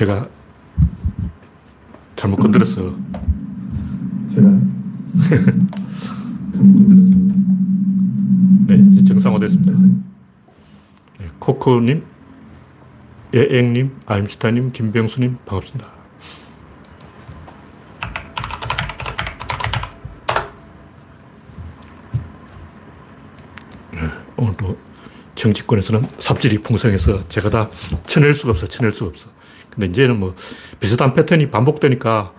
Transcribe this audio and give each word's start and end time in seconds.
제가 0.00 0.26
잘못 2.16 2.36
건드렸어. 2.36 2.96
제가. 4.32 4.48
네, 8.66 8.76
이제 8.90 9.04
정상화됐습니다. 9.04 9.72
네, 11.18 11.28
코코님, 11.38 12.02
예앵님, 13.34 14.00
아임슈타님, 14.06 14.72
김병수님, 14.72 15.36
반갑습니다. 15.44 15.90
네, 23.92 24.00
오늘도 24.38 24.78
정치권에서는 25.34 26.08
삽질이 26.18 26.62
풍성해서 26.62 27.20
제가 27.28 27.50
다 27.50 27.68
쳐낼 28.06 28.34
수가 28.34 28.52
없어, 28.52 28.66
쳐낼 28.66 28.92
수가 28.92 29.10
없어. 29.10 29.39
근데 29.80 29.86
이제는 29.86 30.20
뭐 30.20 30.34
비슷한 30.78 31.14
패턴이 31.14 31.50
반복되니까 31.50 32.34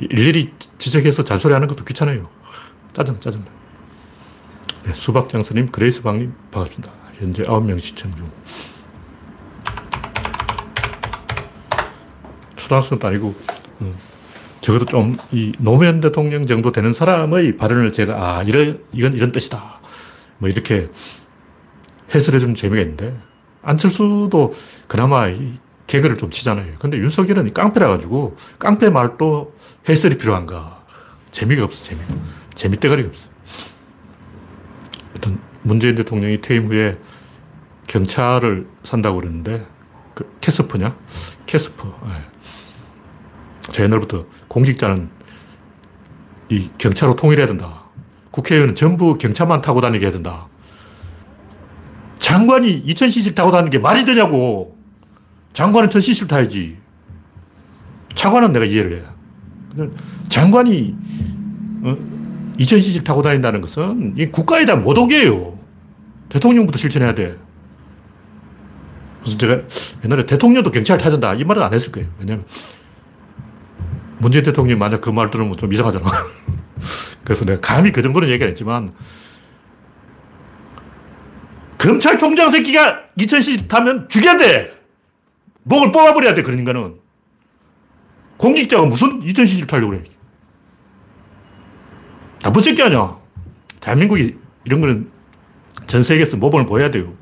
일일이 0.00 0.52
지적해서 0.78 1.22
잔소리하는 1.22 1.68
것도 1.68 1.84
귀찮아요. 1.84 2.24
짜증나, 2.92 3.20
짜증나. 3.20 3.44
네, 4.84 4.92
수박장수님, 4.92 5.68
그레이스방님, 5.68 6.34
반갑습니다. 6.50 6.92
현재 7.18 7.44
9명 7.44 7.78
시청 7.78 8.10
중. 8.10 8.26
초등학생도 12.56 13.06
아니고, 13.06 13.34
음, 13.82 13.94
적어도 14.60 14.86
좀, 14.86 15.16
이 15.30 15.52
노무현 15.58 16.00
대통령 16.00 16.46
정도 16.46 16.72
되는 16.72 16.92
사람의 16.92 17.58
발언을 17.58 17.92
제가, 17.92 18.38
아, 18.38 18.42
이런, 18.42 18.82
이건 18.92 19.14
이런 19.14 19.30
뜻이다. 19.30 19.80
뭐 20.38 20.48
이렇게 20.48 20.90
해설해주는 22.12 22.54
재미가 22.56 22.80
있는데, 22.82 23.16
안철수도 23.62 24.54
그나마 24.88 25.28
이 25.28 25.58
개그를 25.90 26.16
좀 26.16 26.30
치잖아요. 26.30 26.74
근데 26.78 26.98
윤석열은 26.98 27.52
깡패라 27.52 27.88
가지고, 27.88 28.36
깡패 28.60 28.90
말도 28.90 29.56
해설이 29.88 30.18
필요한가. 30.18 30.84
재미가 31.32 31.64
없어, 31.64 31.82
재미가. 31.82 32.06
재미대가리가 32.54 33.08
없어. 33.08 33.28
어떤 35.16 35.40
문재인 35.62 35.96
대통령이 35.96 36.40
퇴임 36.42 36.68
후에 36.68 36.96
경찰을 37.88 38.68
산다고 38.84 39.18
그러는데, 39.18 39.66
그 40.14 40.32
캐스프냐? 40.40 40.96
캐스프. 41.46 41.92
예. 42.06 42.30
저 43.72 43.82
옛날부터 43.82 44.26
공직자는 44.46 45.10
이 46.50 46.70
경차로 46.78 47.16
통일해야 47.16 47.48
된다. 47.48 47.82
국회의원은 48.30 48.76
전부 48.76 49.14
경차만 49.14 49.60
타고 49.60 49.80
다니게 49.80 50.04
해야 50.04 50.12
된다. 50.12 50.46
장관이 52.20 52.84
2000cc 52.84 53.34
타고 53.34 53.50
다니는 53.50 53.70
게 53.70 53.80
말이 53.80 54.04
되냐고. 54.04 54.79
장관은 55.52 55.88
1000cc 55.88 56.28
타야지. 56.28 56.78
차관은 58.14 58.52
내가 58.52 58.64
이해를 58.64 58.98
해. 59.78 59.88
장관이 60.28 60.96
어? 61.82 61.96
2000cc 62.58 63.04
타고 63.04 63.22
다닌다는 63.22 63.60
것은 63.60 64.14
이 64.16 64.26
국가에 64.26 64.64
대한 64.64 64.82
모독이에요. 64.82 65.58
대통령부터 66.28 66.78
실천해야 66.78 67.14
돼. 67.14 67.36
그래서 69.22 69.38
제가 69.38 69.60
옛날에 70.04 70.26
대통령도 70.26 70.70
경찰 70.70 70.98
타야 70.98 71.10
된다. 71.10 71.34
이 71.34 71.44
말은 71.44 71.62
안 71.62 71.72
했을 71.74 71.92
거예요. 71.92 72.08
왜냐면 72.18 72.44
문재인 74.18 74.44
대통령이 74.44 74.78
만약 74.78 75.00
그 75.00 75.10
말 75.10 75.30
들으면 75.30 75.56
좀 75.56 75.72
이상하잖아. 75.72 76.04
그래서 77.24 77.44
내가 77.44 77.60
감히 77.60 77.92
그 77.92 78.02
정도는 78.02 78.28
얘기 78.28 78.42
안 78.44 78.50
했지만 78.50 78.90
검찰총장 81.78 82.50
새끼가 82.50 83.00
2000cc 83.18 83.68
타면 83.68 84.08
죽여야 84.08 84.36
돼. 84.36 84.79
목을 85.64 85.92
뽑아버려야 85.92 86.34
돼. 86.34 86.42
그런 86.42 86.58
인간은. 86.58 86.96
공직자가 88.36 88.86
무슨 88.86 89.20
2000cc 89.20 89.68
타려고 89.68 89.90
그래. 89.90 90.02
나쁜 92.42 92.62
새끼 92.62 92.82
아니야. 92.82 93.16
대한민국이 93.80 94.36
이런 94.64 94.80
거는 94.80 95.10
전 95.86 96.02
세계에서 96.02 96.36
모범을 96.38 96.66
보여야 96.66 96.90
돼요. 96.90 97.12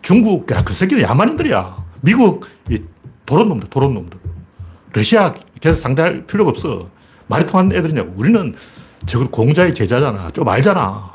중국, 0.00 0.50
야, 0.50 0.62
그 0.64 0.72
새끼는 0.72 1.02
야만인들이야. 1.02 1.84
미국, 2.00 2.46
이 2.70 2.80
도론 3.26 3.48
놈들, 3.48 3.68
도론 3.68 3.94
놈들. 3.94 4.18
러시아, 4.92 5.34
계속 5.60 5.80
상대할 5.80 6.26
필요가 6.26 6.50
없어. 6.50 6.88
말이 7.26 7.44
통하는 7.44 7.76
애들이냐고. 7.76 8.14
우리는 8.16 8.54
저걸 9.06 9.30
공자의 9.30 9.74
제자잖아. 9.74 10.30
좀 10.30 10.48
알잖아. 10.48 11.12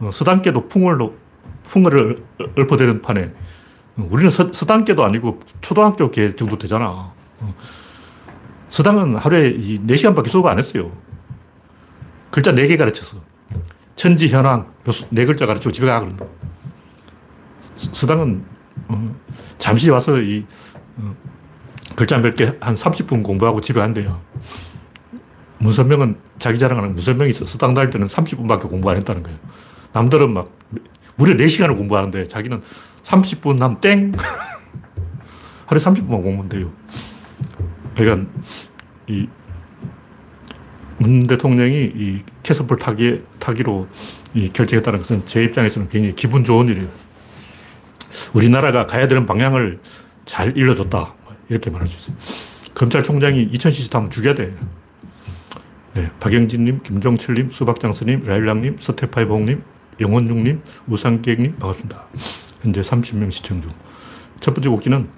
어, 0.00 0.10
서당계도 0.10 0.68
풍을, 0.68 0.98
풍을 1.64 2.24
읊어대는 2.58 3.02
판에. 3.02 3.30
어, 3.96 4.06
우리는 4.10 4.30
서, 4.30 4.52
서당계도 4.52 5.04
아니고 5.04 5.40
초등학교 5.60 6.10
계 6.10 6.34
정도 6.34 6.58
되잖아. 6.58 7.12
어. 7.40 7.54
서당은 8.68 9.16
하루에 9.16 9.50
이 9.50 9.78
4시간밖에 9.86 10.28
수업 10.28 10.46
안 10.46 10.58
했어요. 10.58 10.90
글자 12.30 12.52
4개 12.52 12.76
가르쳤어. 12.76 13.18
천지, 13.94 14.28
현황, 14.28 14.72
네 15.10 15.24
글자 15.24 15.46
가르치고 15.46 15.70
집에 15.72 15.86
가. 15.86 16.00
그런다. 16.00 16.24
서당은, 17.76 18.44
어, 18.88 19.16
잠시 19.58 19.90
와서 19.90 20.20
이, 20.20 20.44
어, 20.96 21.14
글자 21.94 22.18
몇 22.18 22.34
개 22.34 22.56
한 22.60 22.74
30분 22.74 23.22
공부하고 23.22 23.60
집에 23.60 23.78
간대요. 23.80 24.20
문선명은 25.58 26.18
자기 26.40 26.58
자랑하는 26.58 26.94
문선명이 26.94 27.32
서당 27.32 27.74
다닐 27.74 27.90
때는 27.90 28.08
30분밖에 28.08 28.68
공부 28.68 28.90
안 28.90 28.96
했다는 28.96 29.22
거예요. 29.22 29.38
남들은 29.92 30.32
막 30.32 30.50
무려 31.16 31.34
4시간을 31.34 31.76
공부하는데 31.76 32.24
자기는 32.26 32.60
30분 33.04 33.60
하면 33.60 33.80
땡! 33.80 34.12
하루에 35.66 35.80
30분만 35.80 36.22
공부한대요. 36.22 36.72
그러니까 37.94 38.28
이 39.06 39.28
문 40.98 41.26
대통령이 41.26 41.92
이 41.94 42.22
캐서플 42.42 42.78
타기, 42.78 43.22
타기로 43.38 43.88
이 44.34 44.48
결정했다는 44.50 44.98
것은 45.00 45.26
제 45.26 45.44
입장에서는 45.44 45.88
굉장히 45.88 46.14
기분 46.14 46.44
좋은 46.44 46.68
일이에요. 46.68 46.88
우리나라가 48.32 48.86
가야 48.86 49.08
되는 49.08 49.26
방향을 49.26 49.80
잘 50.24 50.56
일러줬다. 50.56 51.14
이렇게 51.48 51.70
말할 51.70 51.86
수 51.86 51.96
있어요. 51.96 52.16
검찰총장이 52.74 53.50
2000cc 53.50 53.90
타면 53.90 54.10
죽여야 54.10 54.34
돼. 54.34 54.54
네, 55.94 56.10
박영진님, 56.20 56.82
김종철님, 56.82 57.50
수박장수님, 57.50 58.24
라일락님, 58.24 58.78
서태파이봉님, 58.80 59.62
영원중님, 60.00 60.62
우상객님, 60.88 61.56
반갑습니다. 61.58 62.06
현재 62.64 62.80
30명 62.80 63.30
시청 63.30 63.60
중. 63.60 63.70
첫 64.40 64.54
번째 64.54 64.70
곡기는 64.70 65.08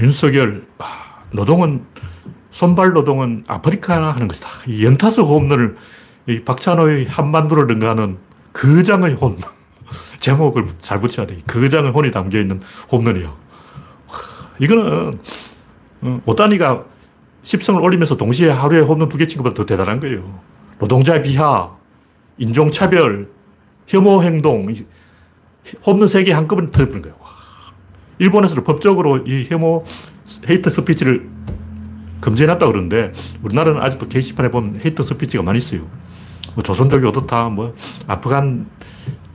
윤석열, 0.00 0.66
아, 0.78 1.22
노동은, 1.30 1.84
손발 2.50 2.92
노동은 2.92 3.44
아프리카나 3.46 4.10
하는 4.10 4.28
것이다. 4.28 4.48
이 4.66 4.84
연타스 4.84 5.20
홈런을 5.20 5.76
이 6.26 6.40
박찬호의 6.42 7.04
한만두를 7.06 7.66
능가하는 7.66 8.16
거장의 8.54 9.14
혼. 9.14 9.36
제목을 10.18 10.66
잘 10.78 11.00
붙여야 11.00 11.26
돼. 11.26 11.36
거장의 11.46 11.90
혼이 11.92 12.10
담겨 12.10 12.38
있는 12.38 12.60
홈런이요. 12.90 13.36
이거는 14.58 15.12
어, 16.02 16.20
오타니가 16.24 16.84
10승을 17.44 17.82
올리면서 17.82 18.16
동시에 18.16 18.50
하루에 18.50 18.80
홈런 18.80 19.08
두 19.08 19.18
개 19.18 19.26
친 19.26 19.38
것보다 19.38 19.54
더 19.54 19.66
대단한 19.66 20.00
거예요. 20.00 20.40
노동자 20.78 21.20
비하, 21.20 21.76
인종차별, 22.38 23.28
혐오 23.86 24.22
행동, 24.22 24.68
홈런 25.86 26.08
세개 26.08 26.32
한꺼번에 26.32 26.70
터져버린 26.70 27.02
거예요. 27.02 27.16
일본에서도 28.18 28.62
법적으로 28.64 29.18
이 29.18 29.46
혐오 29.48 29.84
hate 30.48 30.70
speech를 30.70 31.28
금지해놨다 32.20 32.66
그러는데 32.66 33.12
우리나라는 33.42 33.80
아직도 33.82 34.08
게시판에 34.08 34.50
보면 34.50 34.80
hate 34.84 35.02
speech가 35.02 35.42
많이 35.42 35.58
있어요. 35.58 35.86
뭐 36.54 36.62
조선족이 36.62 37.06
어떻다, 37.06 37.48
뭐 37.48 37.74
아프간 38.06 38.66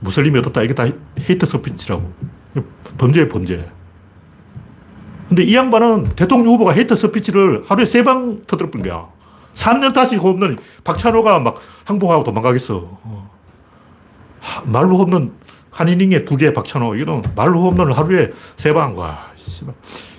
무슬림이 0.00 0.38
어떻다, 0.38 0.62
이게 0.62 0.74
다 0.74 0.84
hate 1.28 1.44
speech라고. 1.44 2.12
범죄예 2.96 3.28
범죄. 3.28 3.68
근데 5.28 5.42
이 5.42 5.54
양반은 5.54 6.10
대통령 6.16 6.54
후보가 6.54 6.72
hate 6.72 6.94
speech를 6.94 7.64
하루에 7.66 7.84
세 7.84 8.02
방 8.02 8.40
터뜨려본 8.46 8.82
거야. 8.82 9.06
3연타석 9.54 10.16
홈런, 10.16 10.56
박찬호가 10.84 11.38
막 11.40 11.60
항복하고 11.84 12.24
도망가겠어. 12.24 12.76
어. 13.02 13.30
하, 14.40 14.62
말로 14.64 14.96
홈런 14.96 15.32
한 15.70 15.88
이닝에 15.88 16.24
두 16.24 16.36
개 16.36 16.52
박찬호. 16.52 16.94
이거는 16.96 17.22
말로 17.36 17.62
홈런을 17.62 17.96
하루에 17.96 18.30
세 18.56 18.72
방. 18.72 18.96
와, 18.96 19.30
씨발. 19.36 19.74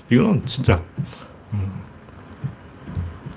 이거는 0.10 0.46
진짜, 0.46 0.82
음, 1.54 1.82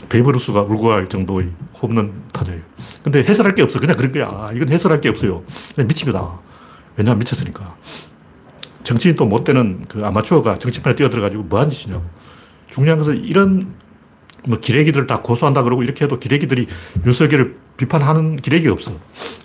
베이브루스가 0.08 0.62
울고 0.62 0.88
갈 0.88 1.08
정도의 1.08 1.48
홈런 1.80 2.22
타자예요. 2.32 2.62
근데 3.02 3.22
해설할 3.24 3.54
게 3.54 3.62
없어. 3.62 3.80
그냥 3.80 3.96
그런 3.96 4.12
거야. 4.12 4.26
아, 4.28 4.52
이건 4.54 4.68
해설할 4.68 5.00
게 5.00 5.08
없어요. 5.08 5.42
그냥 5.74 5.88
미친 5.88 6.10
거다. 6.10 6.38
왜냐면 6.96 7.18
미쳤으니까. 7.20 7.76
정치인 8.84 9.14
또 9.14 9.26
못 9.26 9.44
되는 9.44 9.84
그 9.88 10.04
아마추어가 10.04 10.58
정치판에 10.58 10.96
뛰어들어가지고 10.96 11.44
뭐한 11.44 11.70
짓이냐고. 11.70 12.04
중요한 12.70 12.98
것은 12.98 13.24
이런 13.24 13.74
뭐 14.46 14.58
기레기들을 14.58 15.06
다 15.06 15.20
고소한다 15.22 15.62
그러고 15.62 15.82
이렇게 15.82 16.04
해도 16.04 16.18
기레기들이 16.18 16.66
윤석열을 17.06 17.56
비판하는 17.76 18.36
기레기가 18.36 18.72
없어. 18.72 18.92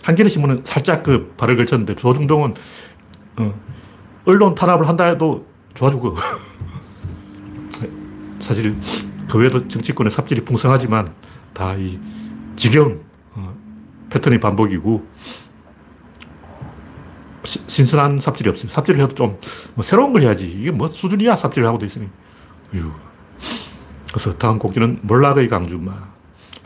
한겨레 0.04 0.30
신문은 0.30 0.62
살짝 0.64 1.04
그 1.04 1.34
발을 1.38 1.58
걸쳤는데 1.58 1.96
조중동은 1.96 2.54
어, 3.38 3.54
언론 4.26 4.56
탄압을 4.56 4.88
한다 4.88 5.06
해도 5.06 5.46
좋아 5.74 5.90
죽어. 5.90 6.16
사실 8.40 8.76
그 9.30 9.38
외에도 9.40 9.68
정치권의 9.68 10.12
삽질이 10.12 10.46
풍성하지만 10.46 11.14
다 11.54 11.76
이 11.76 12.00
지겨운 12.56 13.02
어, 13.34 13.56
패턴의 14.10 14.40
반복이고 14.40 15.06
시, 17.44 17.60
신선한 17.68 18.20
삽질이 18.20 18.50
없어요. 18.50 18.70
삽질을 18.72 19.02
해도 19.02 19.14
좀 19.16 19.38
뭐 19.76 19.84
새로운 19.84 20.12
걸 20.14 20.24
해야지. 20.24 20.48
이게 20.50 20.72
뭐 20.72 20.88
수준이야 20.88 21.36
삽질을 21.36 21.68
하고 21.68 21.84
있으니. 21.86 22.08
어휴. 22.74 22.92
그래서 24.10 24.36
다음 24.38 24.58
곡지는 24.58 25.00
몰락의 25.04 25.48
강준만. 25.48 26.17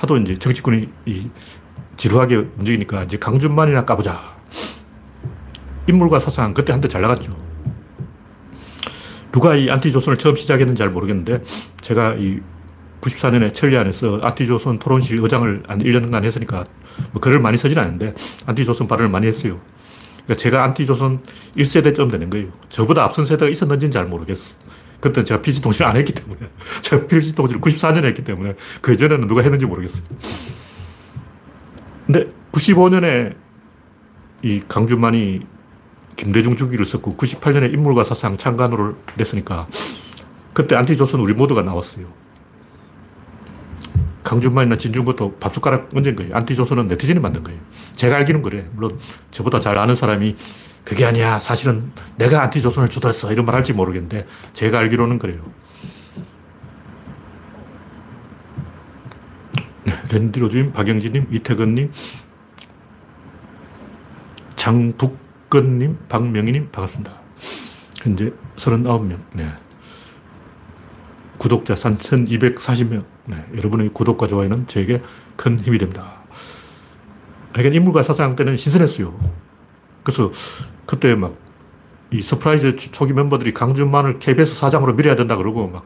하도 0.02 0.18
이제 0.18 0.36
정치권이 0.36 0.90
이 1.06 1.30
지루하게 1.96 2.36
움직이니까 2.58 3.04
이제 3.04 3.18
강준만이나 3.18 3.86
까보자. 3.86 4.20
인물과 5.88 6.20
사상 6.20 6.56
그때 6.56 6.72
한때 6.72 6.88
잘 6.88 7.02
나갔죠. 7.02 7.32
누가 9.32 9.56
이 9.56 9.70
안티조선을 9.70 10.18
처음 10.18 10.36
시작했는지 10.36 10.80
잘 10.80 10.90
모르겠는데 10.90 11.44
제가 11.82 12.16
이 12.16 12.40
94년에 13.02 13.54
천리안에서 13.54 14.20
안티조선 14.24 14.80
토론실 14.80 15.20
의장을 15.20 15.64
한 15.68 15.78
1년간 15.80 16.24
했으니까 16.24 16.66
뭐 17.12 17.22
글을 17.22 17.40
많이 17.40 17.58
쓰진 17.58 17.78
않는데 17.78 18.16
안티조선 18.48 18.88
발언을 18.88 19.10
많이 19.10 19.28
했어요. 19.28 19.62
그러니까 20.26 20.36
제가 20.36 20.64
안티조선 20.64 21.22
1세대쯤 21.58 22.10
되는 22.10 22.30
거예요. 22.32 22.48
저보다 22.70 23.04
앞선 23.04 23.26
세대가 23.26 23.52
있었는지는 23.52 23.92
잘 23.92 24.06
모르겠어. 24.08 24.56
그때 25.02 25.24
제가 25.24 25.42
PG통신을 25.42 25.90
안 25.90 25.98
했기 25.98 26.14
때문에. 26.14 26.50
제가 26.82 27.08
PG통신을 27.08 27.60
94년에 27.60 28.06
했기 28.06 28.24
때문에 28.24 28.56
그 28.82 28.96
전에는 28.96 29.28
누가 29.28 29.42
했는지 29.42 29.66
모르겠어요. 29.66 30.04
근데 32.06 32.32
95년에 32.52 33.36
이 34.44 34.62
강준만이 34.68 35.42
김대중 36.16 36.56
주기를 36.56 36.86
썼고 36.86 37.18
98년에 37.18 37.74
인물과 37.74 38.04
사상 38.04 38.38
창간호를 38.38 38.96
냈으니까 39.18 39.68
그때 40.54 40.76
안티조선 40.76 41.20
우리 41.20 41.34
모두가 41.34 41.62
나왔어요. 41.64 42.06
강준만이나 44.24 44.78
진중것도 44.78 45.38
밥숟가락 45.40 45.90
얹은 45.96 46.16
거예요. 46.16 46.36
안티조선은 46.36 46.88
네티즌이 46.88 47.20
만든 47.20 47.44
거예요. 47.44 47.60
제가 47.96 48.18
알기는 48.18 48.42
그래. 48.42 48.68
물론 48.74 49.00
저보다 49.32 49.60
잘 49.60 49.78
아는 49.78 49.96
사람이 49.96 50.36
그게 50.84 51.06
아니야. 51.06 51.40
사실은 51.40 51.92
내가 52.18 52.44
안티조선을 52.44 52.90
주도했어. 52.90 53.32
이런 53.32 53.46
말 53.46 53.56
할지 53.56 53.74
모르겠는데 53.74 54.28
제가 54.54 54.80
알기로는 54.80 55.20
그래요. 55.20 55.42
네, 59.84 59.94
랜디로즈님, 60.12 60.74
박영진님, 60.74 61.28
이태근님, 61.32 61.92
장북근님, 64.56 65.98
박명희님 66.08 66.70
반갑습니다. 66.72 67.14
현재 67.98 68.32
39명. 68.56 69.20
네. 69.34 69.54
구독자 71.38 71.74
3,240명. 71.74 73.04
네. 73.26 73.46
여러분의 73.56 73.90
구독과 73.90 74.28
좋아요는 74.28 74.68
저에게 74.68 75.02
큰 75.36 75.60
힘이 75.60 75.78
됩니다. 75.78 76.22
하여간 77.54 77.74
인물과 77.74 78.04
사상 78.04 78.36
때는 78.36 78.58
신선했어요. 78.58 79.18
그래서 80.04 80.32
그때 80.86 81.16
막 81.16 81.42
이 82.14 82.22
서프라이즈 82.22 82.76
초기 82.92 83.14
멤버들이 83.14 83.54
강준만을 83.54 84.20
KBS 84.20 84.56
사장으로 84.56 84.94
밀어야 84.94 85.16
된다 85.16 85.38
그러고 85.38 85.68
막 85.70 85.86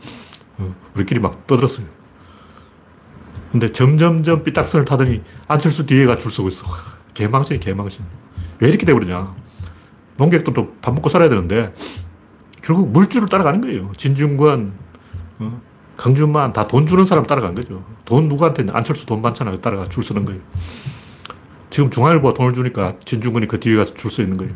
어, 0.58 0.76
우리끼리 0.96 1.20
막 1.20 1.46
떠들었어요. 1.46 1.86
근데 3.52 3.72
점점점 3.72 4.44
삐딱선을 4.44 4.86
타더니 4.86 5.22
안철수 5.48 5.86
뒤에가 5.86 6.18
줄 6.18 6.32
서고 6.32 6.50
있어. 6.50 6.66
개망신, 7.14 7.60
개망신. 7.60 8.04
왜 8.60 8.70
이렇게 8.70 8.86
돼버리냐. 8.86 9.36
농객들도 10.18 10.78
밥 10.82 10.94
먹고 10.96 11.10
살아야 11.10 11.30
되는데 11.30 11.74
결국 12.62 12.90
물줄을 12.92 13.28
따라가는 13.28 13.62
거예요. 13.62 13.94
진중권, 13.96 14.74
어, 15.40 15.62
강준만 15.96 16.54
다 16.54 16.68
돈 16.68 16.88
주는 16.88 17.06
사람 17.06 17.24
따라간 17.24 17.54
거죠. 17.54 17.86
돈 18.04 18.28
누구한테 18.28 18.66
안철수 18.72 19.06
돈 19.06 19.22
많잖아. 19.22 19.56
따라가 19.58 19.88
줄 19.88 20.04
서는 20.04 20.26
거예요. 20.26 20.42
지금 21.76 21.90
중앙일보가 21.90 22.34
돈을 22.36 22.54
주니까 22.54 22.96
진중권이 23.04 23.50
그 23.50 23.60
뒤에 23.60 23.76
가서 23.76 23.94
줄 23.96 24.10
서 24.10 24.22
있는 24.22 24.38
거예요. 24.38 24.54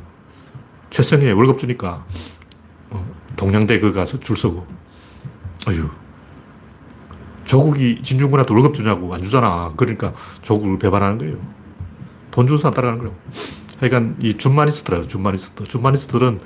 최성희 0.89 1.29
월급 1.33 1.59
주니까 1.59 2.05
어, 2.91 3.05
동양대 3.35 3.77
그 3.79 3.91
가서 3.91 4.21
줄 4.21 4.37
서고. 4.37 4.65
아유. 5.67 5.89
조국이 7.43 8.01
진중권한테 8.03 8.53
월급 8.53 8.73
주냐고 8.73 9.13
안 9.13 9.21
주잖아. 9.21 9.73
그러니까 9.75 10.13
조국을 10.43 10.79
배반하는 10.79 11.17
거예요. 11.17 11.35
돈 12.31 12.47
주는 12.47 12.57
사람 12.57 12.73
따라가는 12.73 13.03
거예요. 13.03 13.17
하여간 13.81 14.15
이 14.21 14.35
준마니스트라요. 14.35 15.05
준마니스트. 15.05 15.65
준마니스트들은 15.65 16.39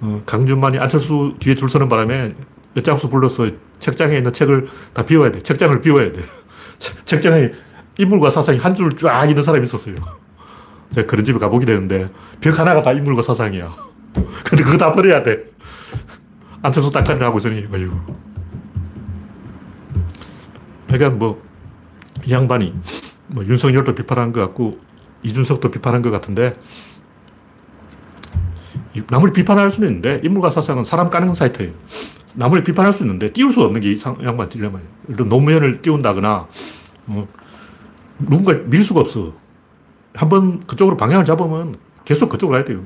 어, 0.00 0.22
강준만이 0.24 0.78
안철수 0.78 1.34
뒤에 1.38 1.54
줄 1.54 1.68
서는 1.68 1.90
바람에 1.90 2.32
엿장수 2.78 3.10
불러서 3.10 3.50
책장에 3.78 4.16
있는 4.16 4.32
책을 4.32 4.68
다 4.94 5.04
비워야 5.04 5.30
돼. 5.32 5.40
책장을 5.40 5.78
비워야 5.82 6.12
돼. 6.12 6.22
책장에 7.04 7.50
인물과 7.98 8.30
사상이 8.30 8.58
한 8.58 8.74
줄 8.74 8.96
쫙 8.96 9.26
있는 9.26 9.42
사람이 9.42 9.64
있었어요. 9.64 9.94
제가 10.90 11.06
그런 11.06 11.24
집에 11.24 11.38
가보게 11.38 11.66
되는데 11.66 12.10
벽 12.40 12.58
하나가 12.58 12.82
다 12.82 12.92
인물과 12.92 13.22
사상이야. 13.22 13.74
근데 14.44 14.62
그거 14.64 14.78
다 14.78 14.92
버려야 14.92 15.22
돼. 15.22 15.44
안철수 16.62 16.90
딱한을 16.90 17.22
하고 17.24 17.38
있으니, 17.38 17.66
어휴. 17.72 17.92
그러니까 20.86 21.10
뭐, 21.10 21.42
이 22.26 22.32
양반이 22.32 22.74
뭐 23.26 23.44
윤석열도 23.44 23.94
비판한 23.94 24.32
것 24.32 24.40
같고, 24.40 24.78
이준석도 25.22 25.70
비판한 25.70 26.00
것 26.02 26.10
같은데, 26.10 26.54
남을 29.10 29.32
비판할 29.32 29.70
수는 29.70 29.88
있는데, 29.88 30.20
인물과 30.24 30.50
사상은 30.50 30.84
사람 30.84 31.10
까는 31.10 31.34
사이트예요. 31.34 31.72
남을 32.36 32.64
비판할 32.64 32.92
수 32.92 33.02
있는데, 33.02 33.32
띄울 33.32 33.50
수 33.52 33.60
없는 33.62 33.80
게 33.80 33.90
이 33.92 33.98
양반 34.24 34.48
딜레마예요. 34.48 34.86
예를 35.10 35.28
노무현을 35.28 35.82
띄운다거나, 35.82 36.46
어, 37.08 37.28
누군가를 38.18 38.64
밀 38.66 38.82
수가 38.82 39.00
없어. 39.00 39.32
한 40.14 40.28
번 40.28 40.64
그쪽으로 40.66 40.96
방향을 40.96 41.24
잡으면 41.24 41.74
계속 42.04 42.28
그쪽으로 42.28 42.56
가야 42.56 42.64
돼요. 42.64 42.84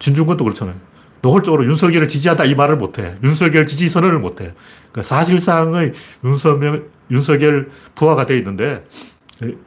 진중권도 0.00 0.42
그렇잖아요. 0.42 0.74
노골적으로 1.22 1.64
윤석열을 1.66 2.08
지지한다 2.08 2.44
이 2.46 2.54
말을 2.54 2.76
못해. 2.76 3.14
윤석열 3.22 3.66
지지 3.66 3.88
선언을 3.88 4.18
못해. 4.18 4.54
그러니까 4.90 5.02
사실상의 5.02 5.92
윤석열, 6.24 6.90
윤석열 7.10 7.70
부하가 7.94 8.26
되어 8.26 8.38
있는데 8.38 8.84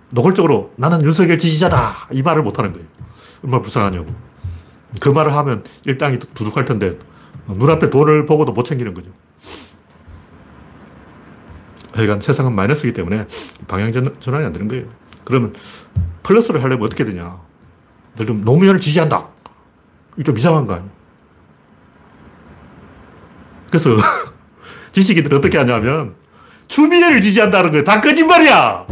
노골적으로 0.10 0.74
나는 0.76 1.02
윤석열 1.04 1.38
지지자다 1.40 2.10
이 2.12 2.22
말을 2.22 2.42
못하는 2.44 2.74
거예요. 2.74 2.88
얼마나 3.44 3.62
불쌍하냐고. 3.62 4.08
그 5.00 5.10
말을 5.10 5.36
하면 5.36 5.64
일당이 5.86 6.20
두둑할 6.20 6.66
텐데 6.66 6.98
눈앞에 7.48 7.90
돈을 7.90 8.26
보고도 8.26 8.52
못 8.52 8.64
챙기는 8.64 8.94
거죠. 8.94 9.12
하여간 11.94 12.22
세상은 12.22 12.54
마이너스이기 12.54 12.94
때문에 12.94 13.28
방향 13.68 13.92
전환이 14.20 14.46
안 14.46 14.54
되는 14.54 14.68
거예요. 14.68 14.86
그러면 15.24 15.54
플러스를 16.24 16.64
하려면 16.64 16.86
어떻게 16.86 17.06
되냐. 17.06 17.40
예를 18.16 18.26
들면 18.26 18.44
노무현을 18.44 18.80
지지한다. 18.80 19.28
이게 20.16 20.24
좀 20.24 20.38
이상한 20.38 20.66
거 20.68 20.74
아니야. 20.76 20.90
그래서 23.68 23.90
지식인들은 24.92 25.38
어떻게 25.38 25.58
하냐면 25.58 26.16
추미애를 26.68 27.22
지지한다는 27.22 27.72
거예요. 27.72 27.84
다 27.84 28.02
거짓말이야. 28.02 28.86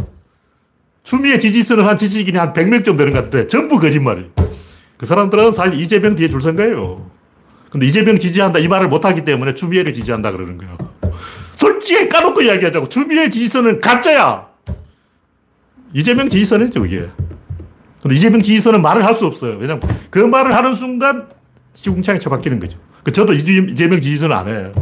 추미애 1.04 1.38
지지선을 1.38 1.86
한 1.86 1.96
지식인이 1.96 2.36
한 2.38 2.52
100명 2.52 2.84
쯤 2.84 2.96
되는 2.96 3.12
것 3.12 3.30
같아. 3.30 3.46
전부 3.48 3.78
거짓말이. 3.78 4.30
그 4.96 5.06
사람들은 5.06 5.52
사실 5.52 5.78
이재명 5.80 6.14
뒤에 6.14 6.28
줄 6.28 6.40
선 6.40 6.54
거예요. 6.56 7.10
근데 7.70 7.86
이재명 7.86 8.18
지지한다 8.18 8.58
이 8.58 8.68
말을 8.68 8.88
못하기 8.88 9.24
때문에 9.24 9.54
추미애를 9.54 9.92
지지한다 9.92 10.30
그러는 10.30 10.58
거야. 10.58 10.76
솔직히 11.66 12.08
까놓고 12.08 12.42
이야기하자고. 12.42 12.88
추미애 12.88 13.30
지지선은 13.30 13.80
가짜야. 13.80 14.48
이재명 15.94 16.28
지지선이죠, 16.28 16.80
그게. 16.82 17.08
근데 18.02 18.16
이재명 18.16 18.42
지지선은 18.42 18.82
말을 18.82 19.04
할 19.04 19.14
수 19.14 19.26
없어요. 19.26 19.56
왜냐면 19.60 19.80
그 20.10 20.18
말을 20.18 20.54
하는 20.54 20.74
순간 20.74 21.28
시궁창이 21.74 22.18
쳐박히는 22.18 22.58
거죠. 22.58 22.78
그 23.04 23.12
저도 23.12 23.32
이재명 23.32 24.00
지지선을 24.00 24.34
안 24.36 24.48
해요. 24.48 24.72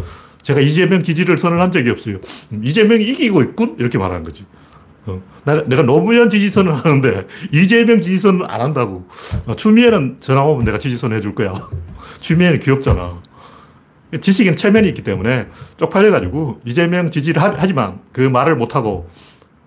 제가 0.40 0.60
이재명 0.60 1.02
지지를 1.02 1.36
선언한 1.36 1.70
적이 1.70 1.90
없어요. 1.90 2.16
음, 2.52 2.62
이재명이 2.64 3.04
이기고 3.04 3.42
있군? 3.42 3.76
이렇게 3.78 3.98
말하는 3.98 4.22
거지. 4.22 4.46
어, 5.04 5.20
내가 5.44 5.82
노무현 5.82 6.30
지지선을 6.30 6.74
하는데 6.76 7.26
이재명 7.52 8.00
지지선은 8.00 8.46
안 8.48 8.60
한다고. 8.62 9.06
어, 9.46 9.54
추미애는 9.54 10.16
전화 10.20 10.42
오면 10.44 10.64
내가 10.64 10.78
지지선 10.78 11.12
해줄 11.12 11.34
거야. 11.34 11.52
추미애는 12.20 12.58
귀엽잖아. 12.60 13.20
지식인 14.18 14.56
체면이 14.56 14.88
있기 14.88 15.02
때문에 15.02 15.46
쪽팔려가지고 15.76 16.60
이재명 16.64 17.10
지지를 17.10 17.42
하, 17.42 17.66
지만 17.66 18.00
그 18.12 18.20
말을 18.22 18.56
못하고 18.56 19.08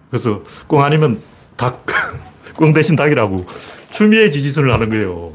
그래서 0.09 0.43
꽁 0.67 0.83
아니면 0.83 1.21
닭, 1.55 1.85
꽁 2.55 2.73
대신 2.73 2.95
닭이라고 2.95 3.45
추미애 3.91 4.29
지지선을 4.29 4.73
하는 4.73 4.89
거예요. 4.89 5.33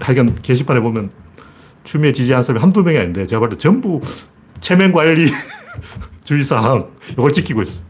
하여간 0.00 0.40
게시판에 0.42 0.80
보면 0.80 1.10
추미애 1.84 2.12
지지하는 2.12 2.42
사람이 2.42 2.60
한두 2.60 2.82
명이 2.82 2.98
아닌데 2.98 3.26
제가 3.26 3.40
볼때 3.40 3.56
전부 3.56 4.00
체면 4.60 4.92
관리 4.92 5.30
주의사항 6.24 6.88
이걸 7.12 7.32
지키고 7.32 7.62
있어. 7.62 7.80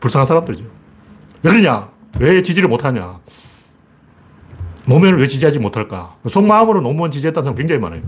불쌍한 0.00 0.24
사람들이죠. 0.24 0.64
왜 1.42 1.50
그러냐? 1.50 1.90
왜 2.18 2.42
지지를 2.42 2.68
못하냐? 2.68 3.18
노무현을 4.86 5.20
왜 5.20 5.26
지지하지 5.26 5.58
못할까? 5.58 6.16
속마음으로 6.26 6.80
노무현 6.80 7.10
지지했다는 7.10 7.44
사람 7.44 7.56
굉장히 7.56 7.80
많아요. 7.80 8.02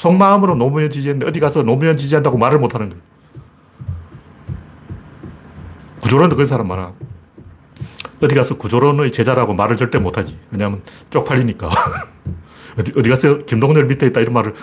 속마음으로 0.00 0.54
노무현 0.54 0.88
지지했는데 0.88 1.28
어디 1.28 1.40
가서 1.40 1.62
노무현 1.62 1.94
지지한다고 1.94 2.38
말을 2.38 2.58
못 2.58 2.74
하는 2.74 2.88
거예요. 2.88 3.02
구조론도 6.00 6.36
그런 6.36 6.46
사람 6.46 6.68
많아. 6.68 6.94
어디 8.22 8.34
가서 8.34 8.56
구조론의 8.56 9.12
제자라고 9.12 9.52
말을 9.52 9.76
절대 9.76 9.98
못 9.98 10.16
하지. 10.16 10.38
왜냐하면 10.50 10.82
쪽팔리니까. 11.10 11.68
어디, 12.78 12.92
어디 12.96 13.10
가서 13.10 13.44
김동렬 13.44 13.84
밑에 13.86 14.06
있다 14.06 14.20
이런 14.20 14.32
말을 14.32 14.54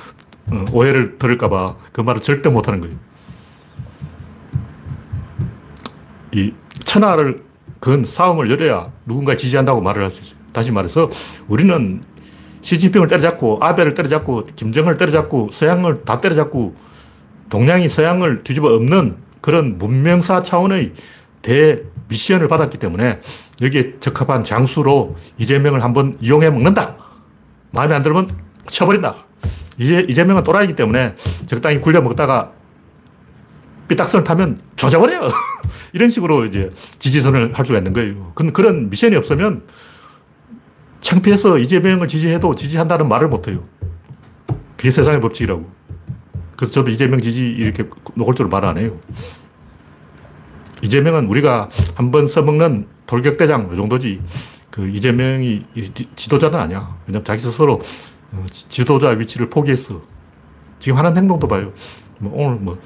어, 0.51 0.65
오해를 0.71 1.19
들을까봐 1.19 1.75
그 1.91 2.01
말을 2.01 2.21
절대 2.21 2.49
못 2.49 2.67
하는 2.67 2.81
거예요. 2.81 2.95
이 6.33 6.51
천하를 6.83 7.43
건 7.79 8.03
싸움을 8.05 8.49
열어야 8.49 8.91
누군가 9.05 9.35
지지한다고 9.35 9.81
말을 9.81 10.03
할 10.03 10.09
수 10.09 10.21
있어요. 10.21 10.39
다시 10.51 10.71
말해서 10.71 11.11
우리는 11.47 12.01
시진핑을 12.67 13.07
때려잡고 13.07 13.59
아베를 13.61 13.93
때려잡고 13.93 14.43
김정을 14.57 14.97
때려잡고 14.97 15.51
서양을 15.53 16.03
다 16.03 16.19
때려잡고 16.19 16.75
동양이 17.49 17.87
서양을 17.87 18.43
뒤집어 18.43 18.75
엎는 18.75 19.15
그런 19.39 19.77
문명사 19.77 20.43
차원의 20.43 20.91
대 21.41 21.83
미션을 22.09 22.49
받았기 22.49 22.77
때문에 22.77 23.21
여기에 23.61 23.99
적합한 24.01 24.43
장수로 24.43 25.15
이재명을 25.37 25.81
한번 25.81 26.17
이용해 26.19 26.49
먹는다. 26.49 26.97
마음에 27.71 27.95
안 27.95 28.03
들면 28.03 28.29
쳐버린다. 28.65 29.15
이제 29.77 30.05
이재명은 30.09 30.43
또라이기 30.43 30.75
때문에 30.75 31.15
적당히 31.45 31.79
굴려 31.79 32.01
먹다가 32.01 32.51
삐딱선을 33.87 34.25
타면 34.25 34.59
조져버려. 34.75 35.29
이런 35.93 36.09
식으로 36.09 36.43
이제 36.43 36.69
지지선을 36.99 37.57
할 37.57 37.65
수가 37.65 37.77
있는 37.77 37.93
거예요. 37.93 38.33
그런 38.33 38.89
미션이 38.89 39.15
없으면 39.15 39.63
창피해서 41.01 41.57
이재명을 41.59 42.07
지지해도 42.07 42.55
지지한다는 42.55 43.07
말을 43.07 43.27
못해요. 43.29 43.63
그게 44.75 44.91
세상의 44.91 45.21
법칙이라고. 45.21 45.69
그래서 46.55 46.71
저도 46.73 46.89
이재명 46.91 47.19
지지 47.19 47.47
이렇게 47.49 47.87
노골적으로 48.15 48.49
말 48.49 48.65
안 48.65 48.77
해요. 48.77 48.99
이재명은 50.81 51.27
우리가 51.27 51.69
한 51.95 52.11
번 52.11 52.27
써먹는 52.27 52.87
돌격대장 53.07 53.69
이 53.73 53.75
정도지. 53.75 54.21
그 54.69 54.87
이재명이 54.87 55.63
지도자는 56.15 56.59
아니야. 56.59 56.97
왜냐면 57.07 57.23
자기 57.25 57.39
스스로 57.39 57.79
어, 58.31 58.45
지도자 58.49 59.09
위치를 59.09 59.49
포기했어. 59.49 60.01
지금 60.79 60.97
하는 60.97 61.15
행동도 61.17 61.47
봐요. 61.47 61.73
뭐 62.19 62.31
오늘 62.35 62.59
뭐 62.59 62.79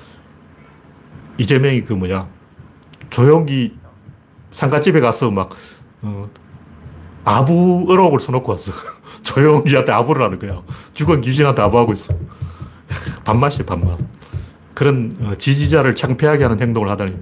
이재명이 1.38 1.84
그 1.84 1.94
뭐냐 1.94 2.27
조용기 3.10 3.75
상가집에 4.51 5.00
가서 5.01 5.32
막 5.32 5.50
어, 6.01 6.30
아부 7.24 7.86
의혹을 7.88 8.20
써놓고 8.20 8.51
왔어. 8.51 8.72
조용기한테 9.24 9.92
아부를 9.92 10.24
하는 10.24 10.40
거야. 10.40 10.62
죽은 10.94 11.22
귀신한테 11.22 11.62
아부하고 11.62 11.94
있어. 11.94 12.13
반맛이야 13.24 13.66
반맛. 13.66 14.00
그런 14.74 15.12
어, 15.22 15.34
지지자를 15.38 15.96
창피하게 15.96 16.44
하는 16.44 16.60
행동을 16.60 16.90
하다니. 16.90 17.16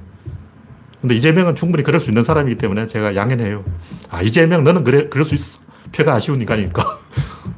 근데 1.01 1.15
이재명은 1.15 1.55
충분히 1.55 1.83
그럴 1.83 1.99
수 1.99 2.09
있는 2.09 2.23
사람이기 2.23 2.57
때문에 2.57 2.87
제가 2.87 3.15
양해해요. 3.15 3.63
아, 4.09 4.21
이재명 4.21 4.63
너는 4.63 4.83
그래, 4.83 5.07
그럴 5.09 5.25
수 5.25 5.35
있어. 5.35 5.59
표가 5.93 6.13
아쉬운 6.13 6.41
인간이니까. 6.41 6.99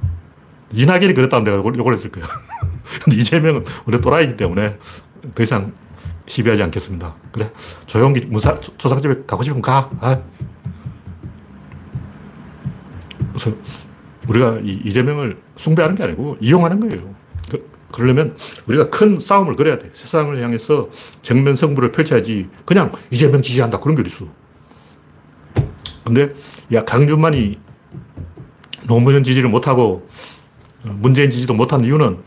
이낙연이 0.73 1.13
그랬다면 1.13 1.43
내가 1.43 1.57
욕을 1.57 1.93
했을 1.93 2.11
거야. 2.11 2.25
근데 3.03 3.17
이재명은 3.17 3.65
원래 3.85 3.99
또라이기 3.99 4.37
때문에 4.37 4.77
더 5.33 5.43
이상 5.43 5.73
시비하지 6.27 6.63
않겠습니다. 6.63 7.15
그래. 7.31 7.51
조용기 7.87 8.27
문사, 8.27 8.59
초상집에 8.59 9.23
가고 9.25 9.43
싶으면 9.43 9.61
가. 9.61 9.89
아. 9.99 10.19
그래서 13.33 13.55
우리가 14.29 14.59
이 14.63 14.81
이재명을 14.85 15.37
숭배하는 15.57 15.95
게 15.95 16.03
아니고 16.03 16.37
이용하는 16.39 16.79
거예요. 16.79 17.15
그, 17.49 17.69
그러려면 17.91 18.35
우리가 18.67 18.89
큰 18.89 19.19
싸움을 19.19 19.55
걸어야 19.55 19.79
돼. 19.79 19.89
세상을 19.93 20.39
향해서 20.39 20.89
정면 21.21 21.55
승부를 21.55 21.91
펼쳐야지 21.91 22.49
그냥 22.65 22.91
이재명 23.09 23.41
지지한다. 23.41 23.79
그런 23.79 23.95
게 23.95 24.03
있어. 24.05 24.25
근데 26.03 26.33
야, 26.73 26.83
강준만이 26.83 27.59
노무현 28.87 29.23
지지를 29.23 29.49
못하고 29.49 30.07
문재인 30.83 31.29
지지도 31.29 31.53
못한 31.53 31.83
이유는 31.83 32.17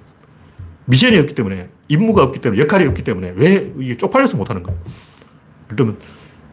미션이 0.87 1.19
없기 1.19 1.35
때문에, 1.35 1.71
임무가 1.89 2.23
없기 2.25 2.41
때문에, 2.41 2.61
역할이 2.61 2.87
없기 2.87 3.03
때문에, 3.03 3.33
왜 3.37 3.73
이게 3.79 3.97
쪽팔려서 3.97 4.37
못하는 4.37 4.63
거야? 4.63 4.77
그러면, 5.67 5.99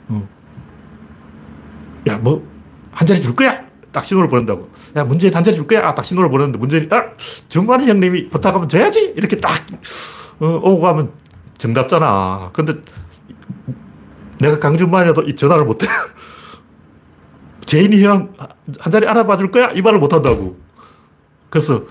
어, 0.08 0.27
야, 2.08 2.17
뭐, 2.17 2.48
한 2.91 3.05
자리 3.05 3.20
줄 3.20 3.36
거야? 3.36 3.65
딱 3.91 4.05
신호를 4.05 4.29
보낸다고. 4.29 4.69
야, 4.95 5.03
문재인 5.03 5.33
한 5.33 5.43
자리 5.43 5.55
줄 5.55 5.67
거야? 5.67 5.88
아, 5.88 5.95
딱 5.95 6.03
신호를 6.05 6.29
보냈는데, 6.29 6.57
문재인이, 6.57 6.88
아, 6.91 7.12
정관희 7.50 7.88
형님이 7.88 8.29
부탁하면 8.29 8.69
줘야지! 8.69 9.13
이렇게 9.15 9.38
딱, 9.38 9.51
어, 10.39 10.48
오고 10.48 10.79
가면 10.81 11.12
정답잖아. 11.57 12.51
근데, 12.53 12.75
내가 14.39 14.60
강준만이라도 14.60 15.24
이 15.24 15.36
전화를 15.36 15.65
못 15.65 15.83
해. 15.83 15.88
제인이 17.65 18.03
형, 18.03 18.33
한 18.79 18.91
자리 18.91 19.07
알아봐 19.07 19.38
줄 19.38 19.51
거야? 19.51 19.71
이 19.71 19.81
말을 19.81 20.00
못 20.00 20.13
한다고. 20.13 20.57
그래서 21.50 21.83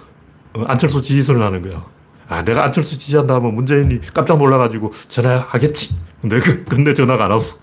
어, 0.55 0.65
안철수 0.67 1.01
지지선을 1.01 1.43
하는 1.43 1.63
거야. 1.63 1.85
아, 2.29 2.43
내가 2.43 2.65
안철수 2.65 2.99
지지한다 2.99 3.35
하면 3.37 3.55
문재인이 3.55 4.01
깜짝 4.13 4.39
놀라가지고 4.39 4.91
전화하겠지. 5.09 5.97
근데, 6.21 6.39
그, 6.41 6.65
근데 6.65 6.95
전화가 6.95 7.27
안 7.27 7.31
왔어. 7.31 7.59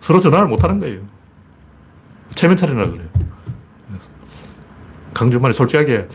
서로 0.00 0.20
전화를 0.20 0.48
못 0.48 0.62
하는 0.62 0.78
거예요. 0.78 1.00
체면 2.30 2.56
차리라 2.56 2.88
그래요. 2.88 3.08
강준만이 5.18 5.52
솔직하게 5.52 6.06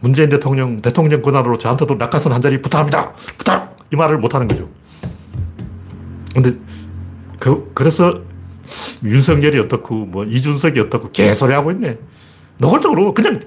문재인 0.00 0.28
대통령, 0.28 0.82
대통령 0.82 1.22
권한으로 1.22 1.56
저한테도 1.56 1.94
낙하산 1.94 2.32
한 2.32 2.40
자리 2.40 2.60
부탁합니다. 2.60 3.12
부탁! 3.38 3.76
이 3.92 3.96
말을 3.96 4.18
못 4.18 4.34
하는 4.34 4.48
거죠. 4.48 4.68
근데, 6.34 6.56
그, 7.38 7.70
그래서 7.74 8.22
윤석열이 9.04 9.58
어떻고, 9.60 10.06
뭐, 10.06 10.24
이준석이 10.24 10.80
어떻고, 10.80 11.12
개소리 11.12 11.52
하고 11.52 11.70
있네. 11.70 11.98
노골적으로 12.58 13.14
그냥 13.14 13.40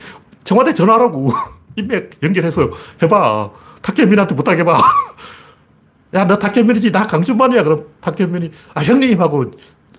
청와대 0.44 0.74
전화하라고. 0.74 1.32
인맥 1.76 2.12
연결해서 2.22 2.70
해봐. 3.02 3.52
탁현민한테 3.82 4.36
부탁해봐. 4.36 4.80
야, 6.14 6.26
너 6.26 6.38
탁현민이지. 6.38 6.92
나 6.92 7.08
강준만이야. 7.08 7.64
그럼 7.64 7.88
탁현민이, 8.00 8.52
아, 8.74 8.82
형님 8.82 9.20
하고 9.20 9.52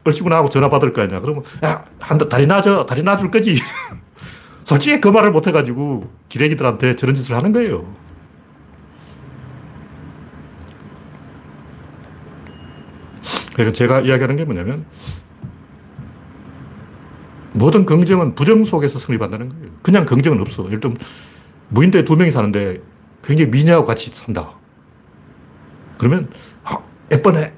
얼씨구나 0.05 0.37
하고 0.37 0.49
전화 0.49 0.71
받을 0.71 0.93
거 0.93 1.03
아니야. 1.03 1.21
그러면, 1.21 1.43
야, 1.65 1.85
한, 1.99 2.17
다리 2.17 2.47
놔줘. 2.47 2.87
다리 2.87 3.03
놔줄 3.03 3.31
거지. 3.31 3.61
솔직히 4.65 5.01
그 5.01 5.09
말을 5.09 5.31
못 5.31 5.47
해가지고 5.47 6.11
기레기들한테 6.29 6.97
저런 6.97 7.15
짓을 7.15 7.37
하는 7.37 7.53
거예요. 7.53 7.87
그러니까 13.53 13.73
제가 13.73 14.01
이야기하는 14.01 14.37
게 14.37 14.45
뭐냐면, 14.45 14.85
모든 17.53 17.87
긍정은 17.87 18.35
부정 18.35 18.65
속에서 18.65 18.99
승리한다는 18.99 19.49
거예요. 19.49 19.67
그냥 19.81 20.05
긍정은 20.05 20.41
없어. 20.41 20.65
예를 20.67 20.81
들면, 20.81 20.97
무인도에 21.69 22.05
두 22.05 22.17
명이 22.17 22.33
사는데 22.33 22.83
굉장히 23.23 23.51
미녀하고 23.51 23.87
같이 23.87 24.11
산다. 24.13 24.51
그러면, 25.99 26.29
아, 26.65 26.79
예쁘네. 27.13 27.53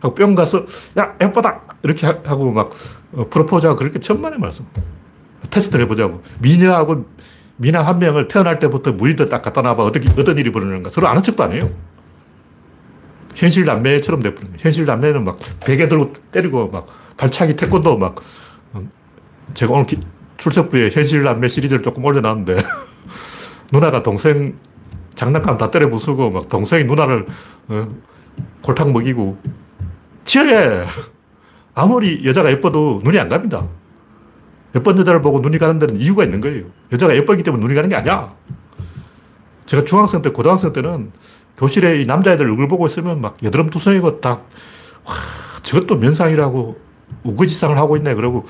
하고 0.00 0.14
뿅 0.14 0.34
가서, 0.34 0.66
야, 0.98 1.14
예쁘다. 1.20 1.60
이렇게 1.84 2.06
하고 2.06 2.50
막 2.50 2.72
어, 3.12 3.28
프로포즈하고 3.28 3.78
그렇게 3.78 4.00
천만의 4.00 4.40
말씀. 4.40 4.66
테스트를 5.56 5.84
해보자고. 5.84 6.22
미녀하고 6.40 7.06
미나 7.56 7.82
한 7.82 7.98
명을 7.98 8.28
태어날 8.28 8.58
때부터 8.58 8.92
무인도 8.92 9.28
딱 9.28 9.42
갖다 9.42 9.62
놔봐. 9.62 9.82
어떻게, 9.82 10.08
어떤 10.20 10.36
일이 10.38 10.52
벌어지는가. 10.52 10.90
서로 10.90 11.08
아는 11.08 11.22
척도 11.22 11.42
안 11.42 11.52
해요. 11.52 11.70
현실 13.34 13.64
남매처럼 13.64 14.22
돼버린 14.22 14.48
거예요. 14.48 14.58
현실 14.60 14.84
남매는 14.84 15.24
막 15.24 15.38
베개 15.64 15.88
들고 15.88 16.12
때리고 16.32 16.68
막 16.68 16.86
발차기 17.16 17.56
태권도 17.56 17.96
막 17.98 18.16
어, 18.72 18.82
제가 19.54 19.72
오늘 19.72 19.84
기, 19.84 19.98
출석부에 20.38 20.90
현실 20.90 21.22
남매 21.22 21.48
시리즈를 21.48 21.82
조금 21.82 22.04
올려놨는데 22.04 22.56
누나가 23.72 24.02
동생 24.02 24.56
장난감 25.14 25.58
다 25.58 25.70
때려 25.70 25.88
부수고 25.88 26.30
막 26.30 26.48
동생이 26.48 26.84
누나를 26.84 27.26
어, 27.68 27.88
골탕 28.62 28.92
먹이고 28.92 29.38
치열해. 30.24 30.86
아무리 31.74 32.24
여자가 32.24 32.50
예뻐도 32.50 33.00
눈이 33.04 33.18
안 33.18 33.28
갑니다. 33.28 33.66
예쁜 34.76 34.98
여자를 34.98 35.22
보고 35.22 35.40
눈이 35.40 35.58
가는 35.58 35.78
데는 35.78 35.98
이유가 35.98 36.22
있는 36.22 36.40
거예요. 36.42 36.64
여자가 36.92 37.16
예쁘기 37.16 37.42
때문에 37.42 37.62
눈이 37.62 37.74
가는 37.74 37.88
게 37.88 37.96
아니야. 37.96 38.34
제가 39.64 39.84
중학생 39.84 40.20
때, 40.20 40.30
고등학생 40.30 40.72
때는 40.72 41.12
교실에 41.56 42.02
이 42.02 42.06
남자애들 42.06 42.44
얼굴 42.46 42.68
보고 42.68 42.86
있으면 42.86 43.22
막 43.22 43.42
여드름 43.42 43.70
투성이고 43.70 44.20
딱, 44.20 44.48
와, 45.04 45.14
저것도 45.62 45.96
면상이라고 45.96 46.78
우거지상을 47.24 47.76
하고 47.78 47.96
있네. 47.96 48.14
그러고 48.14 48.44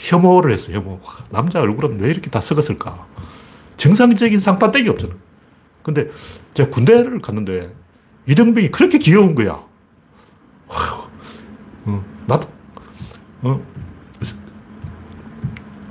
혐오를 0.00 0.52
했어요. 0.52 0.76
혐오. 0.76 1.00
와, 1.02 1.24
남자 1.30 1.60
얼굴은 1.60 2.00
왜 2.00 2.10
이렇게 2.10 2.28
다 2.28 2.40
썩었을까? 2.40 3.06
정상적인 3.78 4.38
상판떼기 4.38 4.90
없잖아. 4.90 5.14
근데 5.82 6.10
제가 6.52 6.68
군대를 6.68 7.20
갔는데 7.20 7.74
이등병이 8.26 8.70
그렇게 8.70 8.98
귀여운 8.98 9.34
거야. 9.34 9.64
와, 10.68 11.08
어, 11.86 12.04
나도, 12.26 12.46
어, 13.40 13.60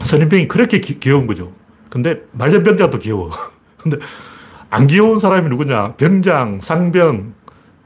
선임병이 0.09 0.47
그렇게 0.47 0.79
기, 0.79 0.99
귀여운 0.99 1.27
거죠. 1.27 1.53
근데 1.91 2.23
말년병자도 2.31 2.97
귀여워. 2.97 3.29
근데 3.77 3.97
안 4.71 4.87
귀여운 4.87 5.19
사람이 5.19 5.47
누구냐? 5.49 5.93
병장, 5.93 6.59
상병, 6.61 7.33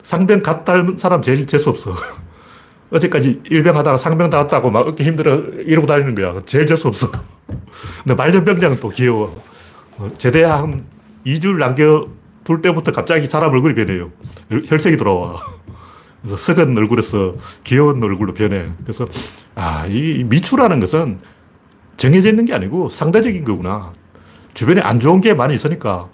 상병 0.02 0.42
갓 0.42 0.64
닮은 0.64 0.96
사람 0.96 1.22
제일 1.22 1.46
재수없어. 1.46 1.96
어제까지 2.92 3.42
일병 3.50 3.76
하다가 3.78 3.98
상병 3.98 4.30
나왔다고 4.30 4.72
막 4.72 4.88
어깨 4.88 5.04
힘들어 5.04 5.36
이러고 5.36 5.86
다니는 5.86 6.16
거야. 6.16 6.42
제일 6.46 6.66
재수없어. 6.66 7.12
근데 8.04 8.16
말년병장은 8.16 8.80
또 8.80 8.90
귀여워. 8.90 9.44
어, 9.98 10.10
제대 10.18 10.44
한 10.44 10.86
2주를 11.26 11.58
남겨둘 11.58 12.62
때부터 12.62 12.94
갑자기 12.94 13.28
사람 13.28 13.52
얼굴이 13.52 13.76
변해요. 13.76 14.12
혈색이 14.68 14.96
돌아와. 14.96 15.42
그래서 16.22 16.38
썩은 16.38 16.78
얼굴에서 16.78 17.36
귀여운 17.66 18.02
얼굴로 18.02 18.34
변해. 18.34 18.70
그래서, 18.84 19.06
아, 19.56 19.86
이 19.88 20.24
미추라는 20.24 20.80
것은 20.80 21.18
정해져 21.98 22.30
있는 22.30 22.46
게 22.46 22.54
아니고 22.54 22.90
상대적인 22.90 23.44
거구나. 23.44 23.94
주변에 24.54 24.82
안 24.82 25.00
좋은 25.00 25.22
게 25.22 25.34
많이 25.34 25.56
있으니까 25.56 26.10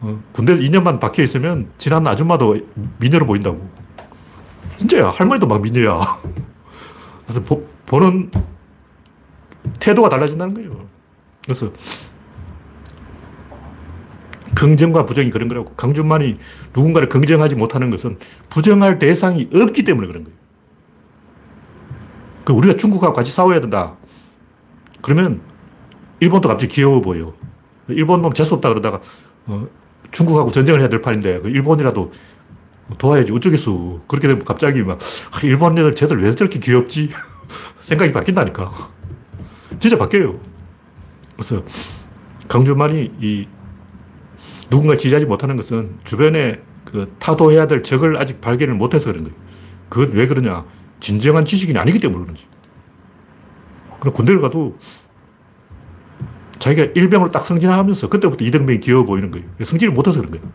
어, 0.00 0.22
군대 0.32 0.54
2년만 0.56 1.00
박혀 1.00 1.22
있으면 1.22 1.70
지난 1.78 2.06
아줌마도 2.06 2.58
미녀로 2.98 3.26
보인다고. 3.26 3.68
진짜야. 4.76 5.10
할머니도 5.10 5.46
막 5.46 5.62
미녀야. 5.62 6.00
그래서 7.24 7.42
보, 7.44 7.66
보는 7.86 8.30
태도가 9.78 10.08
달라진다는 10.08 10.54
거예요. 10.54 10.86
그래서 11.44 11.72
긍정과 14.54 15.06
부정이 15.06 15.30
그런 15.30 15.48
거라고. 15.48 15.72
강준만이 15.74 16.36
누군가를 16.74 17.08
긍정하지 17.08 17.54
못하는 17.54 17.90
것은 17.90 18.18
부정할 18.48 18.98
대상이 18.98 19.48
없기 19.54 19.84
때문에 19.84 20.08
그런 20.08 20.24
거예요. 20.24 20.36
그 22.44 22.52
우리가 22.52 22.76
중국하고 22.76 23.12
같이 23.12 23.30
싸워야 23.30 23.60
된다. 23.60 23.96
그러면 25.02 25.40
일본도 26.20 26.48
갑자기 26.48 26.74
귀여워 26.74 27.00
보여. 27.00 27.34
일본 27.88 28.22
놈 28.22 28.32
재수없다 28.32 28.68
그러다가 28.68 29.00
어, 29.46 29.66
중국하고 30.12 30.50
전쟁을 30.50 30.80
해야 30.80 30.88
될 30.88 31.02
판인데 31.02 31.40
그 31.40 31.50
일본이라도 31.50 32.12
도와야지 32.98 33.32
어쩌겠어. 33.32 34.00
그렇게 34.06 34.28
되면 34.28 34.44
갑자기 34.44 34.82
막 34.82 34.98
아, 35.32 35.40
일본 35.42 35.76
애들 35.76 35.94
쟤들 35.94 36.22
왜 36.22 36.34
저렇게 36.34 36.58
귀엽지? 36.58 37.10
생각이 37.80 38.12
바뀐다니까. 38.12 38.72
진짜 39.78 39.98
바뀌어요. 39.98 40.38
그래서 41.34 41.62
강준만이 42.48 43.14
이 43.20 43.48
누군가 44.70 44.96
지지하지 44.96 45.26
못하는 45.26 45.56
것은 45.56 45.98
주변에 46.04 46.62
그 46.84 47.14
타도해야 47.18 47.66
될 47.66 47.82
적을 47.82 48.16
아직 48.16 48.40
발견을 48.40 48.74
못해서 48.74 49.06
그런 49.10 49.24
거예요. 49.24 49.36
그건 49.88 50.12
왜 50.12 50.26
그러냐? 50.26 50.64
진정한 51.00 51.44
지식인이 51.44 51.78
아니기 51.78 51.98
때문에 51.98 52.22
그런지. 52.22 52.46
그럼 54.02 54.14
군대를 54.14 54.40
가도 54.40 54.76
자기가 56.58 56.90
일병으로 56.96 57.30
딱 57.30 57.46
승진하면서 57.46 58.08
그때부터 58.08 58.44
이등병이 58.44 58.80
귀여워 58.80 59.04
보이는 59.04 59.30
거예요. 59.30 59.46
승진을 59.62 59.94
못해서 59.94 60.20
그런 60.20 60.32
거예요. 60.32 60.52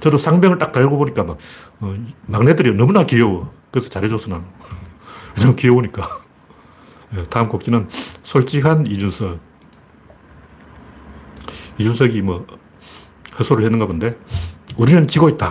저도 0.00 0.18
상병을 0.18 0.58
딱 0.58 0.70
달고 0.70 0.98
보니까 0.98 1.24
막, 1.24 1.38
어, 1.80 1.94
막내들이 2.26 2.74
너무나 2.74 3.06
귀여워. 3.06 3.54
그래서 3.70 3.88
잘해줬어, 3.88 4.28
나는. 4.28 4.44
너무 5.40 5.56
귀여우니까. 5.56 6.06
예, 7.16 7.22
다음 7.24 7.48
곡지는 7.48 7.88
솔직한 8.22 8.86
이준석. 8.86 9.40
이준석이 11.78 12.20
뭐, 12.20 12.46
헛소리를 13.38 13.64
했는가 13.64 13.86
본데, 13.86 14.18
우리는 14.76 15.06
지고 15.06 15.30
있다. 15.30 15.50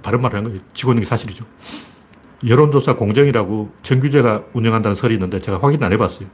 바른 0.00 0.22
말을 0.22 0.36
한 0.36 0.44
거예요. 0.44 0.60
지고 0.74 0.92
있는 0.92 1.02
게 1.02 1.08
사실이죠. 1.08 1.44
여론조사 2.44 2.96
공정이라고 2.96 3.72
정규제가 3.82 4.44
운영한다는 4.52 4.94
설이 4.94 5.14
있는데 5.14 5.38
제가 5.40 5.58
확인 5.58 5.82
안 5.82 5.92
해봤어요. 5.92 6.28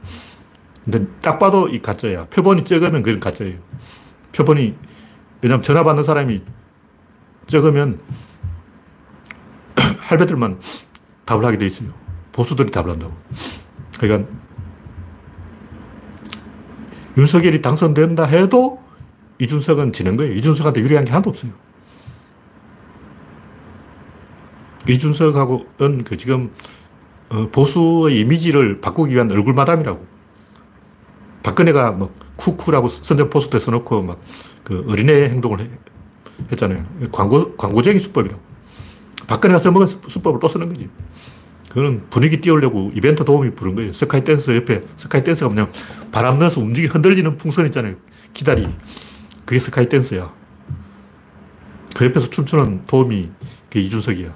근데 0.83 1.05
딱 1.21 1.39
봐도 1.39 1.69
이 1.69 1.81
가짜야. 1.81 2.25
표본이 2.25 2.65
적으면 2.65 3.03
그건 3.03 3.19
가짜예요. 3.19 3.57
표본이, 4.33 4.75
왜냐면 5.41 5.61
전화 5.63 5.83
받는 5.83 6.03
사람이 6.03 6.41
적으면 7.47 7.99
할배들만 9.99 10.59
답을 11.25 11.45
하게 11.45 11.57
돼 11.57 11.65
있어요. 11.65 11.89
보수들이 12.33 12.71
답을 12.71 12.89
한다고. 12.89 13.13
그러니까 13.97 14.29
윤석열이 17.17 17.61
당선된다 17.61 18.25
해도 18.25 18.81
이준석은 19.39 19.93
지는 19.93 20.17
거예요. 20.17 20.33
이준석한테 20.33 20.81
유리한 20.81 21.05
게 21.05 21.11
하나도 21.11 21.29
없어요. 21.29 21.51
이준석하고는 24.87 26.03
그 26.03 26.17
지금 26.17 26.51
어, 27.29 27.49
보수의 27.51 28.19
이미지를 28.19 28.81
바꾸기 28.81 29.13
위한 29.13 29.31
얼굴 29.31 29.53
마담이라고. 29.53 30.05
박근혜가 31.43 31.91
뭐 31.91 32.13
쿠쿠라고 32.37 32.87
선전 32.87 33.29
포스터에 33.29 33.59
써놓고 33.59 34.01
막 34.01 34.19
그 34.63 34.85
어린애 34.87 35.29
행동을 35.29 35.61
해, 35.61 35.69
했잖아요. 36.51 36.85
광고, 37.11 37.55
광고쟁이 37.55 37.99
수법이라고. 37.99 38.41
박근혜가 39.27 39.59
써먹은 39.59 39.87
수법을 39.87 40.39
또 40.39 40.47
쓰는 40.47 40.69
거지. 40.69 40.89
그거는 41.69 42.03
분위기 42.09 42.39
띄우려고 42.39 42.91
이벤트 42.93 43.25
도움이 43.25 43.51
부른 43.51 43.75
거예요. 43.75 43.93
스카이 43.93 44.23
댄서 44.23 44.55
옆에, 44.55 44.83
스카이 44.95 45.23
댄서가 45.23 45.53
그냥 45.53 45.71
바람 46.11 46.37
넣어서 46.39 46.61
움직이 46.61 46.87
흔들리는 46.87 47.35
풍선 47.37 47.65
있잖아요. 47.67 47.95
기다리. 48.33 48.67
그게 49.45 49.59
스카이 49.59 49.89
댄서야. 49.89 50.31
그 51.95 52.05
옆에서 52.05 52.29
춤추는 52.29 52.85
도움이 52.85 53.31
그 53.69 53.79
이준석이야. 53.79 54.27
네, 54.27 54.33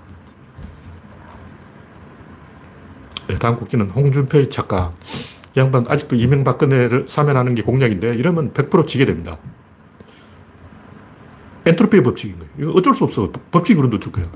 다음 3.35 3.57
국기는 3.57 3.89
홍준표의 3.89 4.49
작가. 4.49 4.91
양반 5.57 5.85
아직도 5.87 6.15
이명박근혜를 6.15 7.05
사면하는 7.07 7.55
게 7.55 7.63
공약인데 7.63 8.15
이러면 8.15 8.53
100% 8.53 8.87
지게 8.87 9.05
됩니다. 9.05 9.37
엔트로피의 11.65 12.03
법칙인 12.03 12.39
거예요. 12.39 12.51
이거 12.59 12.71
어쩔 12.77 12.93
수 12.93 13.03
없어. 13.03 13.31
그런데 13.51 13.97
어쩔 13.97 14.11
거야. 14.13 14.31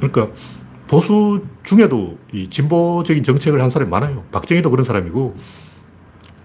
그러니까 0.00 0.34
보수 0.86 1.44
중에도 1.62 2.18
이 2.32 2.48
진보적인 2.48 3.22
정책을 3.22 3.60
한 3.62 3.70
사람이 3.70 3.90
많아요. 3.90 4.24
박정희도 4.32 4.70
그런 4.70 4.84
사람이고 4.84 5.36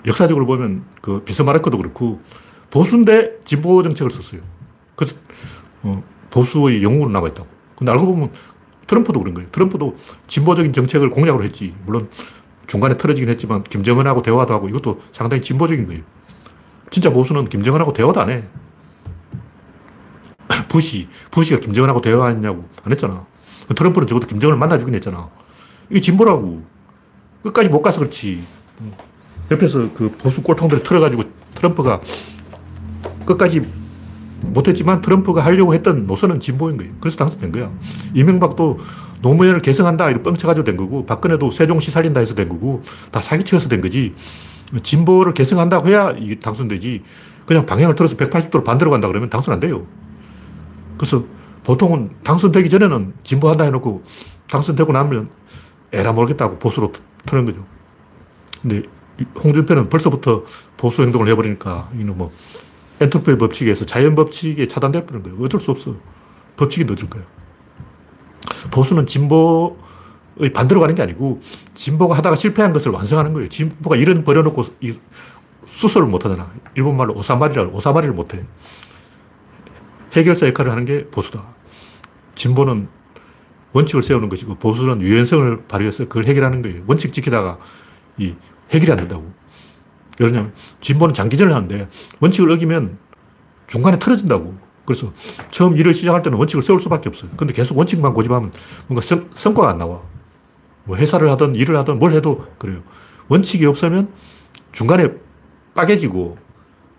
역사적으로 0.06 0.46
보면 0.46 0.86
그 1.02 1.24
비스마르크도 1.24 1.78
그렇고 1.78 2.22
보수인데 2.70 3.40
진보 3.46 3.82
정책을 3.84 4.12
썼어요. 4.12 4.42
그래서 4.96 5.16
어, 5.84 6.04
보수의 6.30 6.84
영웅으로 6.84 7.10
남아있다고. 7.12 7.48
근데 7.78 7.92
알고 7.92 8.06
보면 8.06 8.32
트럼프도 8.88 9.20
그런 9.20 9.34
거예요. 9.34 9.50
트럼프도 9.52 9.98
진보적인 10.28 10.74
정책을 10.74 11.10
공약으로 11.10 11.44
했지. 11.44 11.76
물론 11.86 12.10
중간에 12.66 12.98
틀어지긴 12.98 13.30
했지만 13.30 13.64
김정은하고 13.64 14.22
대화도 14.22 14.54
하고 14.54 14.70
이것도 14.70 15.02
상당히 15.12 15.42
진보적인 15.42 15.88
거예요. 15.88 16.02
진짜 16.90 17.12
보수는 17.12 17.50
김정은하고 17.50 17.94
대화도 17.94 18.22
안 18.22 18.30
해. 18.30 18.44
부시, 20.70 21.08
부시가 21.32 21.60
김정은하고 21.60 22.02
대화했냐고 22.02 22.68
안 22.84 22.92
했잖아. 22.92 23.26
트럼프는 23.76 24.08
적어도 24.08 24.28
김정은을 24.28 24.58
만나주긴 24.58 24.96
했잖아. 24.96 25.30
이게 25.90 26.00
진보라고. 26.00 26.64
끝까지 27.44 27.70
못 27.70 27.82
가서 27.82 28.00
그렇지. 28.00 28.44
옆에서 29.52 29.94
그 29.94 30.10
보수 30.18 30.42
꼴통들이 30.42 30.84
틀어가지고 30.84 31.24
트럼프가 31.56 32.02
끝까지 33.26 33.66
못했지만 34.42 35.02
트럼프가 35.02 35.44
하려고 35.44 35.74
했던 35.74 36.06
노선은 36.06 36.40
진보인 36.40 36.78
거예요. 36.78 36.94
그래서 37.00 37.18
당선된 37.18 37.52
거야. 37.52 37.72
이명박도 38.14 38.78
노무현을 39.22 39.62
개성한다 39.62 40.10
이렇게 40.10 40.24
뻥쳐가지고 40.24 40.64
된 40.64 40.78
거고 40.78 41.06
박근혜도 41.06 41.52
세종시 41.52 41.92
살린다 41.92 42.20
해서 42.20 42.36
된 42.36 42.50
거고 42.50 42.84
다 43.12 43.22
사기치어서 43.22 43.70
된 43.70 43.82
거지. 43.82 44.14
진보를 44.84 45.34
개성한다고 45.34 45.88
해야 45.88 46.12
이게 46.12 46.36
당선되지. 46.36 47.04
그냥 47.46 47.66
방향을 47.66 47.96
틀어서 47.96 48.18
180도로 48.18 48.64
반대로 48.64 48.92
간다 48.92 49.08
그러면 49.08 49.30
당선 49.30 49.54
안 49.54 49.60
돼요. 49.60 49.86
그래서 50.98 51.24
보통은 51.64 52.12
당선되기 52.24 52.70
전에는 52.70 53.14
진보한다 53.24 53.64
해놓고 53.66 54.04
당선되고 54.50 54.92
나면 54.92 55.30
에라 55.94 56.12
모르겠다고 56.14 56.60
보수로 56.60 56.92
트는 57.26 57.46
거죠. 57.46 57.66
근데 58.62 58.84
홍준표는 59.44 59.90
벌써부터 59.90 60.44
보수 60.76 61.02
행동을 61.02 61.28
해버리니까 61.30 61.90
이는 61.98 62.18
뭐 62.18 62.32
엔트로피 63.00 63.38
법칙에서 63.38 63.86
자연 63.86 64.16
법칙에 64.16 64.68
차단돼 64.68 65.06
버린 65.06 65.24
거예요. 65.24 65.38
어쩔 65.42 65.60
수 65.60 65.72
없어. 65.72 65.96
법칙이 66.56 66.86
넣어줄 66.86 67.10
거예요. 67.10 67.26
보수는 68.72 69.06
진보의 69.06 70.54
반대로 70.54 70.82
가는 70.82 70.96
게 70.96 71.02
아니고 71.02 71.40
진보가 71.74 72.18
하다가 72.18 72.36
실패한 72.36 72.74
것을 72.74 72.92
완성하는 72.92 73.34
거예요. 73.34 73.50
진보가 73.50 73.96
이런 73.98 74.24
버려놓고 74.24 74.66
수소를 75.66 76.08
못 76.08 76.26
하잖아. 76.26 76.52
일본말로 76.76 77.14
오사마리라 77.14 77.66
오사마리를 77.66 78.14
못 78.16 78.34
해. 78.34 78.44
해결사 80.14 80.48
역할을 80.48 80.72
하는 80.72 80.86
게 80.86 81.06
보수다. 81.08 81.44
진보는 82.36 82.88
원칙을 83.74 84.02
세우는 84.02 84.30
것이고 84.30 84.56
보수는 84.56 85.02
유연성을 85.02 85.66
발휘해서 85.68 86.06
그걸 86.06 86.26
해결하는 86.26 86.62
거예요. 86.62 86.84
원칙 86.88 87.14
지키다가 87.14 87.60
이 88.18 88.34
해결이 88.72 88.92
안 88.92 88.98
된다고. 89.00 89.32
왜냐면 90.20 90.54
진보는 90.82 91.14
장기전을 91.14 91.54
하는데 91.54 91.88
원칙을 92.20 92.52
어기면 92.52 92.98
중간에 93.68 94.00
틀어진다고. 94.00 94.56
그래서 94.86 95.12
처음 95.52 95.76
일을 95.78 95.94
시작할 95.94 96.22
때는 96.22 96.38
원칙을 96.38 96.64
세울 96.64 96.80
수밖에 96.80 97.10
없어요. 97.10 97.30
근데 97.36 97.54
계속 97.54 97.78
원칙만 97.78 98.14
고집하면 98.14 98.52
뭔가 98.88 99.02
성, 99.02 99.30
성과가 99.36 99.70
안 99.70 99.78
나와. 99.78 100.02
뭐 100.86 100.96
회사를 100.96 101.30
하든 101.32 101.56
일을 101.56 101.76
하든 101.78 102.00
뭘 102.00 102.14
해도 102.14 102.48
그래요. 102.58 102.82
원칙이 103.28 103.66
없으면 103.66 104.10
중간에 104.72 105.10
빠개지고 105.76 106.38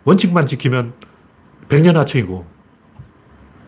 원칙만 0.04 0.46
지키면 0.46 0.92
백년 1.68 1.96
하청이고 1.96 2.44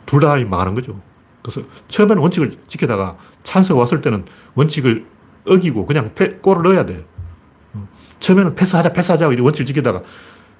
둘 0.07 0.21
다 0.21 0.37
망하는 0.37 0.75
거죠. 0.75 1.01
그래서 1.43 1.63
처음에는 1.89 2.21
원칙을 2.23 2.51
지키다가 2.67 3.17
찬스가 3.43 3.79
왔을 3.79 4.03
때는 4.03 4.25
원칙을 4.55 5.07
어기고 5.49 5.87
그냥 5.87 6.13
패, 6.15 6.33
골을 6.33 6.63
넣어야 6.63 6.85
돼. 6.85 7.07
어. 8.21 8.23
처음에는 8.23 8.55
패스하자, 8.55 8.93
패스하자, 8.93 9.33
이 9.33 9.41
원칙을 9.41 9.67
지키다가 9.67 10.03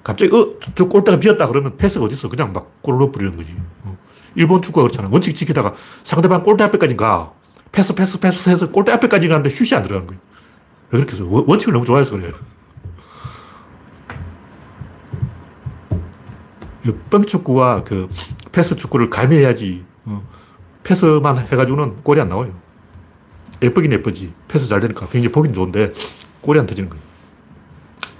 갑자기, 0.03 0.35
어, 0.35 0.55
저 0.73 0.87
골대가 0.87 1.19
비었다 1.19 1.47
그러면 1.47 1.77
패스가 1.77 2.05
어딨어. 2.05 2.29
그냥 2.29 2.51
막 2.51 2.81
골을 2.81 2.99
넣어버리는 2.99 3.37
거지. 3.37 3.55
어. 3.83 3.95
일본 4.35 4.61
축구가 4.61 4.87
그렇잖아. 4.87 5.09
원칙 5.11 5.35
지키다가 5.35 5.75
상대방 6.03 6.41
골대 6.41 6.63
앞에까지 6.63 6.97
가. 6.97 7.31
패스, 7.71 7.93
패스, 7.93 8.19
패스 8.19 8.49
해서 8.49 8.67
골대 8.67 8.91
앞에까지 8.91 9.27
가는데 9.27 9.49
슛이 9.49 9.77
안 9.77 9.83
들어가는 9.83 10.07
거예요. 10.07 10.21
왜 10.91 10.99
그렇게 10.99 11.13
해서? 11.13 11.25
원칙을 11.25 11.73
너무 11.73 11.85
좋아해서 11.85 12.17
그래요. 12.17 12.33
뻥축구와 17.11 17.83
그 17.83 18.09
패스 18.51 18.75
축구를 18.75 19.09
가미해야지. 19.09 19.85
어. 20.05 20.27
패스만 20.83 21.37
해가지고는 21.37 22.03
골이 22.03 22.19
안 22.19 22.29
나와요. 22.29 22.53
예쁘긴 23.61 23.93
예쁘지. 23.93 24.33
패스 24.47 24.65
잘 24.67 24.79
되니까 24.79 25.07
굉장히 25.07 25.31
보긴 25.31 25.53
좋은데 25.53 25.93
골이 26.41 26.59
안 26.59 26.65
터지는 26.65 26.89
거예요. 26.89 27.10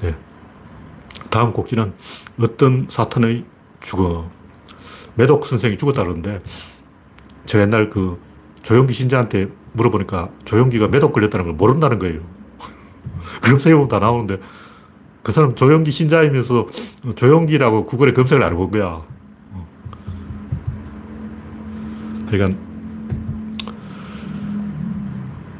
네. 0.02 0.16
다음 1.30 1.54
곡지는 1.54 1.94
어떤 2.40 2.88
사탄의 2.90 3.46
죽어. 3.80 4.30
매독 5.16 5.46
선생이 5.46 5.78
죽었다 5.78 6.04
그러는데 6.04 6.42
저 7.46 7.60
옛날 7.60 7.90
그 7.90 8.20
조용기 8.64 8.94
신자한테 8.94 9.50
물어보니까 9.74 10.30
조용기가 10.46 10.88
매독 10.88 11.14
걸렸다는 11.14 11.46
걸 11.46 11.56
모른다는 11.56 12.00
거예요. 12.00 12.22
검색해 13.44 13.76
보면 13.76 13.88
다 13.90 14.00
나오는데 14.00 14.40
그 15.24 15.32
사람 15.32 15.56
조용기 15.56 15.92
신자이면서 15.92 16.68
조용기라고 17.16 17.86
구글에 17.86 18.14
검색을 18.14 18.44
안 18.44 18.54
해본 18.54 18.72
거야. 18.72 19.04
그러니까 22.30 22.58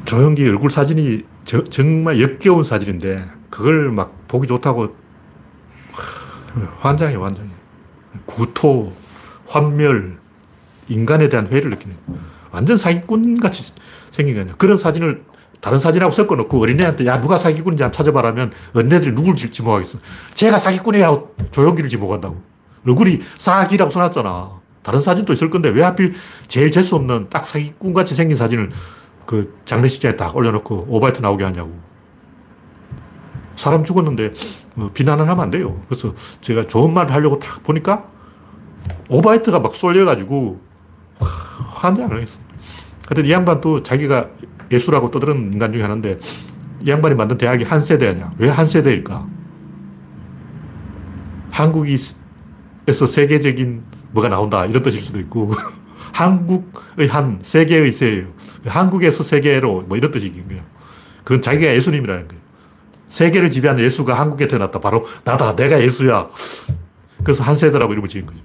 조용기 0.04 0.48
얼굴 0.48 0.70
사진이 0.70 1.22
저, 1.44 1.62
정말 1.64 2.20
역겨운 2.20 2.64
사진인데 2.64 3.41
그걸 3.52 3.92
막 3.92 4.26
보기 4.28 4.46
좋다고 4.48 4.96
환장해 6.78 7.16
환장해. 7.16 7.50
구토, 8.24 8.94
환멸, 9.46 10.16
인간에 10.88 11.28
대한 11.28 11.46
회의를 11.48 11.70
느끼는 11.70 11.94
완전 12.50 12.78
사기꾼 12.78 13.38
같이 13.38 13.74
생긴 14.10 14.36
거냐. 14.36 14.54
그런 14.56 14.78
사진을 14.78 15.22
다른 15.60 15.78
사진하고 15.78 16.10
섞어 16.10 16.34
놓고 16.34 16.60
어린애한테 16.62 17.04
야 17.04 17.20
누가 17.20 17.36
사기꾼인지 17.36 17.82
한번 17.82 17.94
찾아봐라면 17.94 18.52
어린애들이 18.72 19.14
누굴 19.14 19.36
지목하겠어. 19.36 19.98
제가 20.32 20.58
사기꾼이야 20.58 21.08
하고 21.08 21.36
조용기를 21.50 21.90
지목한다고. 21.90 22.42
얼굴이 22.86 23.20
사기라고 23.36 23.90
써놨잖아. 23.90 24.62
다른 24.82 25.02
사진도 25.02 25.34
있을 25.34 25.50
건데 25.50 25.68
왜 25.68 25.82
하필 25.82 26.14
제일 26.48 26.70
재수 26.70 26.96
없는 26.96 27.28
딱 27.28 27.46
사기꾼 27.46 27.92
같이 27.92 28.14
생긴 28.14 28.38
사진을 28.38 28.70
그 29.26 29.58
장례식장에 29.66 30.16
딱 30.16 30.34
올려놓고 30.34 30.86
오바이트 30.88 31.20
나오게 31.20 31.44
하냐고. 31.44 31.91
사람 33.62 33.84
죽었는데 33.84 34.32
뭐 34.74 34.90
비난을 34.92 35.28
하면 35.28 35.40
안 35.40 35.50
돼요. 35.50 35.80
그래서 35.88 36.12
제가 36.40 36.66
좋은 36.66 36.92
말을 36.92 37.14
하려고 37.14 37.38
딱 37.38 37.62
보니까 37.62 38.04
오바이트가 39.08 39.60
막 39.60 39.72
쏠려가지고 39.72 40.60
환장을 41.20 42.20
했어. 42.20 42.40
하여튼 43.06 43.26
이 43.26 43.30
양반도 43.30 43.82
자기가 43.84 44.30
예수라고 44.70 45.12
떠드는 45.12 45.52
인간 45.52 45.72
중에 45.72 45.82
하나인데 45.82 46.18
이 46.84 46.90
양반이 46.90 47.14
만든 47.14 47.38
대학이 47.38 47.62
한 47.62 47.80
세대냐. 47.80 48.32
왜 48.38 48.48
한 48.48 48.66
세대일까? 48.66 49.26
한국에서 51.52 52.16
세계적인 53.06 53.84
뭐가 54.10 54.28
나온다. 54.28 54.66
이런 54.66 54.82
뜻일 54.82 55.00
수도 55.00 55.20
있고. 55.20 55.52
한국의 56.12 57.08
한, 57.08 57.38
세계의 57.42 57.92
세예요. 57.92 58.26
한국에서 58.66 59.22
세계로 59.22 59.82
뭐 59.82 59.96
이런 59.96 60.10
뜻인 60.10 60.46
거예요. 60.48 60.62
그건 61.24 61.40
자기가 61.40 61.72
예수님이라는 61.74 62.28
거예요. 62.28 62.41
세계를 63.12 63.50
지배하는 63.50 63.84
예수가 63.84 64.14
한국에 64.14 64.48
태어났다. 64.48 64.80
바로 64.80 65.04
나다. 65.22 65.54
내가 65.54 65.80
예수야. 65.82 66.30
그래서 67.22 67.44
한 67.44 67.54
세대라고 67.54 67.92
이름을 67.92 68.08
지은 68.08 68.24
거죠. 68.24 68.40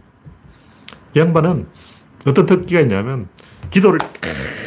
이 1.15 1.19
양반은 1.19 1.67
어떤 2.27 2.45
특기가 2.45 2.81
있냐면 2.81 3.29
기도를 3.69 3.99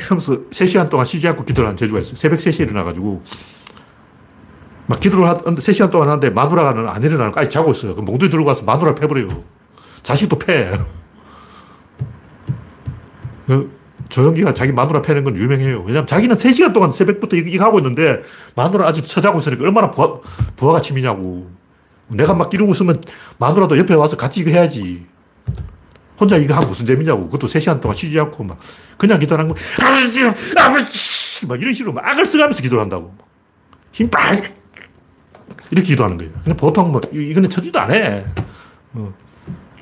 하면서 0.08 0.32
3시간 0.48 0.88
동안 0.88 1.04
쉬지 1.04 1.28
않고 1.28 1.44
기도를 1.44 1.68
하는 1.68 1.76
재주가 1.76 2.00
있어요. 2.00 2.16
새벽 2.16 2.38
3시에 2.38 2.60
일어나가지고 2.60 3.22
막 4.86 5.00
기도를 5.00 5.28
하는데 5.28 5.60
3시간 5.60 5.90
동안 5.90 6.08
하는데 6.08 6.30
마누라가 6.30 6.70
안 6.94 7.02
일어나는 7.02 7.30
까지 7.30 7.50
자고 7.50 7.72
있어요. 7.72 7.92
그럼 7.92 8.06
몽둥이 8.06 8.30
들고 8.30 8.46
가서 8.46 8.64
마누라를 8.64 8.94
패버려요. 8.94 9.44
자식도 10.02 10.38
패. 10.38 10.80
그 13.46 13.79
조영기가 14.10 14.52
자기 14.52 14.72
마누라 14.72 15.02
패는 15.02 15.24
건 15.24 15.36
유명해요. 15.36 15.82
왜냐면 15.86 16.06
자기는 16.06 16.34
3시간 16.36 16.74
동안 16.74 16.92
새벽부터 16.92 17.36
이거 17.36 17.64
하고 17.64 17.78
있는데 17.78 18.20
마누라 18.56 18.86
아직 18.86 19.06
처자고 19.06 19.38
있으니까 19.38 19.62
얼마나 19.64 19.90
부하, 19.90 20.18
부하가 20.56 20.80
침이냐고. 20.80 21.50
내가 22.08 22.34
막 22.34 22.52
이러고 22.52 22.72
있으면 22.72 23.00
마누라도 23.38 23.78
옆에 23.78 23.94
와서 23.94 24.16
같이 24.16 24.40
이거 24.40 24.50
해야지. 24.50 25.06
혼자 26.18 26.36
이거 26.36 26.54
하면 26.54 26.68
무슨 26.68 26.84
재미냐고. 26.84 27.24
그것도 27.24 27.46
3시간 27.46 27.80
동안 27.80 27.96
쉬지 27.96 28.18
않고 28.20 28.44
막 28.44 28.58
그냥 28.98 29.18
기도하는 29.18 29.48
거. 29.48 29.54
아버지! 30.58 31.46
막 31.46 31.60
이런 31.60 31.72
식으로 31.72 31.94
막 31.94 32.06
악을 32.06 32.26
쓰가면서 32.26 32.60
기도를 32.60 32.82
한다고. 32.82 33.14
힘 33.92 34.10
빡! 34.10 34.42
이렇게 35.70 35.88
기도하는 35.88 36.18
거예요. 36.18 36.32
근데 36.44 36.54
보통 36.56 36.92
뭐, 36.92 37.00
이거는 37.12 37.48
처지도 37.48 37.78
안 37.78 37.94
해. 37.94 38.24
어. 38.92 39.14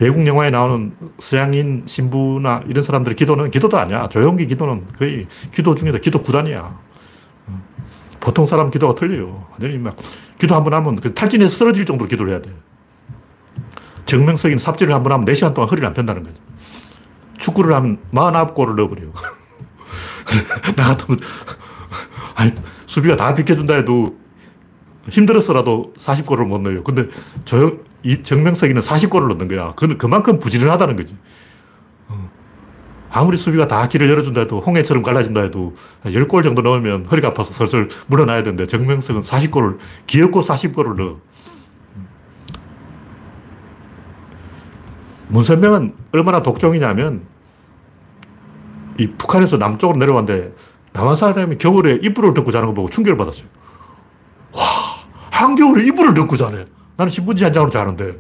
외국 0.01 0.25
영화에 0.27 0.51
나오는 0.51 0.93
서양인 1.19 1.83
신부나 1.87 2.63
이런 2.69 2.83
사람들의 2.85 3.17
기도는 3.17 3.51
기도도 3.51 3.79
아니야. 3.79 4.09
조용기 4.09 4.47
기도는 4.47 4.87
거의 4.99 5.27
기도 5.53 5.75
중에도 5.75 5.99
기도 5.99 6.23
구단이야. 6.23 6.79
어. 7.49 7.63
보통 8.21 8.47
사람 8.47 8.71
기도가 8.71 8.95
틀려요. 8.95 9.47
완전히 9.53 9.77
막 9.79 9.97
기도 10.39 10.55
한 10.55 10.63
번 10.63 10.75
하면 10.75 10.97
그 10.97 11.15
탈진해서 11.15 11.55
쓰러질 11.57 11.85
정도로 11.85 12.09
기도를 12.09 12.33
해야 12.33 12.41
돼. 12.43 12.53
정명석인 14.07 14.59
삽질을 14.59 14.95
한 14.95 15.03
번 15.03 15.13
하면 15.13 15.25
4시간 15.27 15.53
동안 15.53 15.69
허리를 15.69 15.87
안 15.87 15.95
편다는 15.95 16.23
거죠. 16.23 16.37
축구를 17.39 17.75
하면 17.75 17.99
49골을 18.13 18.75
넣어버려 18.77 19.03
나 20.77 20.89
같으면, 20.89 21.19
아니, 22.35 22.53
수비가 22.87 23.17
다 23.17 23.35
비켜준다 23.35 23.75
해도 23.75 24.17
힘들었어라도 25.11 25.93
40골을 25.99 26.47
못 26.47 26.59
넣어요. 26.61 26.83
근데 26.85 27.07
조영, 27.45 27.79
이 28.03 28.23
정명석이는 28.23 28.81
40골을 28.81 29.29
넣는 29.29 29.49
거야. 29.49 29.75
그는 29.75 29.99
그만큼 29.99 30.39
부지런하다는 30.39 30.97
거지. 30.97 31.17
어. 32.09 32.31
아무리 33.11 33.37
수비가 33.37 33.67
다 33.67 33.89
길을 33.89 34.09
열어준다 34.09 34.43
해도 34.43 34.61
홍해처럼 34.61 35.03
갈라진다 35.03 35.43
해도 35.43 35.75
10골 36.05 36.43
정도 36.43 36.63
넣으면 36.63 37.07
허리가 37.07 37.29
아파서 37.29 37.53
슬슬 37.53 37.89
물러나야 38.07 38.43
되는데 38.43 38.67
정명석은 38.67 39.23
40골을, 39.23 39.79
기어코 40.07 40.41
40골을 40.41 40.97
넣어. 40.97 41.21
문선명은 45.29 45.95
얼마나 46.13 46.41
독종이냐면 46.43 47.23
이 48.99 49.07
북한에서 49.07 49.57
남쪽으로 49.59 49.99
내려왔는데 49.99 50.55
남한 50.93 51.17
사람이 51.17 51.59
겨울에 51.59 51.99
이불을 52.03 52.35
덮고 52.35 52.51
자는 52.51 52.69
거 52.69 52.75
보고 52.75 52.89
충격을 52.89 53.17
받았어요. 53.17 53.47
와, 54.55 54.63
한겨울에 55.31 55.85
이불을 55.85 56.15
덮고 56.15 56.37
자네. 56.37 56.67
나는 56.99 57.11
신문지 57.11 57.45
한 57.45 57.53
장으로 57.53 57.71
자는데. 57.71 58.17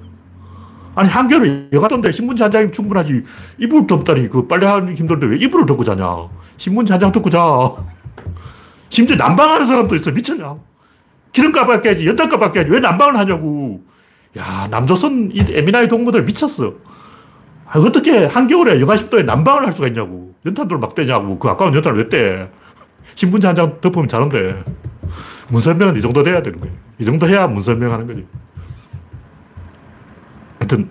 아니, 0.94 1.08
한겨울에 1.08 1.68
여가던데 1.72 2.12
신문지 2.12 2.42
한 2.44 2.50
장이면 2.52 2.72
충분하지. 2.72 3.24
이불 3.58 3.86
덮다니, 3.88 4.28
그 4.28 4.46
빨래하기 4.46 4.92
힘든데 4.94 5.26
왜 5.26 5.36
이불을 5.36 5.66
덮고 5.66 5.82
자냐. 5.84 6.14
신문지 6.56 6.92
한 6.92 7.00
장 7.00 7.10
덮고 7.12 7.28
자. 7.28 7.40
심지어 8.88 9.16
난방하는 9.16 9.66
사람도 9.66 9.94
있어. 9.96 10.12
미쳤냐. 10.12 10.56
기름값 11.32 11.68
아껴야지, 11.68 12.06
연탄값 12.06 12.40
아껴야지. 12.40 12.70
왜 12.70 12.78
난방을 12.80 13.18
하냐고. 13.18 13.82
야, 14.38 14.68
남조선 14.70 15.30
이 15.32 15.40
에미나이 15.50 15.88
동무들 15.88 16.24
미쳤어. 16.24 16.74
아, 17.66 17.78
어떻게 17.80 18.24
한겨울에 18.26 18.80
영하 18.80 18.94
10도에 18.94 19.24
난방을 19.24 19.66
할 19.66 19.72
수가 19.72 19.88
있냐고. 19.88 20.34
연탄돌 20.46 20.78
막 20.78 20.94
떼냐고. 20.94 21.38
그 21.38 21.48
아까운 21.48 21.74
연탄을 21.74 21.98
왜 21.98 22.08
떼? 22.08 22.48
신문지 23.16 23.46
한 23.46 23.56
장 23.56 23.80
덮으면 23.80 24.06
자는데. 24.06 24.62
문설명은 25.48 25.96
이 25.96 26.00
정도 26.00 26.22
돼야 26.22 26.42
되는 26.42 26.60
거예요. 26.60 26.74
이 27.00 27.04
정도 27.04 27.28
해야 27.28 27.46
문설명 27.48 27.92
하는 27.92 28.06
거지. 28.06 28.24
하여튼, 30.68 30.90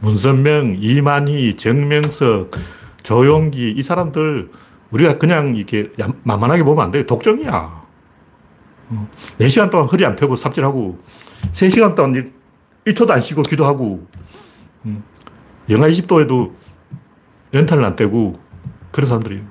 문선명, 0.00 0.76
이만희, 0.78 1.56
정명석, 1.56 2.50
조용기, 3.02 3.70
이 3.70 3.82
사람들, 3.82 4.50
우리가 4.90 5.16
그냥 5.16 5.56
이렇게 5.56 5.90
만만하게 6.22 6.62
보면 6.62 6.84
안 6.84 6.90
돼요. 6.90 7.06
독점이야. 7.06 7.82
4시간 9.40 9.70
동안 9.70 9.88
허리 9.88 10.04
안 10.04 10.14
펴고 10.14 10.36
삽질하고, 10.36 10.98
3시간 11.50 11.94
동안 11.94 12.32
1초도 12.84 13.10
안 13.10 13.20
쉬고 13.22 13.42
기도하고, 13.42 14.06
영하 15.70 15.88
20도에도 15.88 16.52
연탄을 17.54 17.82
안 17.84 17.96
떼고 17.96 18.34
그런 18.90 19.08
사람들이 19.08 19.42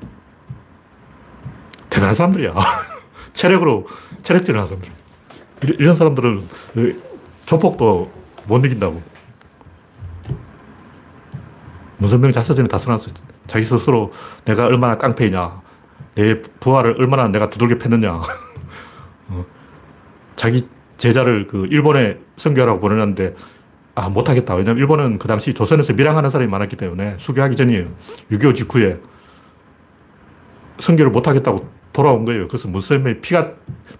대단한 1.89 2.13
사람들이야. 2.13 2.53
체력으로, 3.33 3.87
체력질을 4.21 4.59
하는 4.59 4.67
사람들. 4.67 4.91
이런 5.79 5.95
사람들은 5.95 6.43
조폭도 7.47 8.11
못 8.45 8.65
이긴다고. 8.65 9.12
문선명 11.97 12.31
자서전에 12.31 12.67
다 12.67 12.77
써놨어. 12.77 13.11
자기 13.47 13.65
스스로 13.65 14.11
내가 14.45 14.65
얼마나 14.65 14.97
깡패이냐. 14.97 15.61
내 16.15 16.41
부하를 16.41 16.95
얼마나 16.99 17.27
내가 17.27 17.49
두들겨 17.49 17.77
팼느냐. 17.77 18.21
어, 19.29 19.45
자기 20.35 20.67
제자를 20.97 21.47
그 21.47 21.67
일본에 21.67 22.19
선교하라고 22.37 22.79
보내놨는데 22.79 23.35
아, 23.95 24.09
못하겠다. 24.09 24.55
왜냐면 24.55 24.77
일본은 24.77 25.19
그 25.19 25.27
당시 25.27 25.53
조선에서 25.53 25.93
밀항하는 25.93 26.29
사람이 26.29 26.49
많았기 26.49 26.75
때문에 26.75 27.15
수교하기 27.17 27.55
전이에요. 27.55 27.85
6.25 28.31 28.55
직후에 28.55 28.99
선교를 30.79 31.11
못하겠다고 31.11 31.69
돌아온 31.93 32.25
거예요. 32.25 32.47
그래서 32.47 32.67
문선명이 32.67 33.21
피가, 33.21 33.51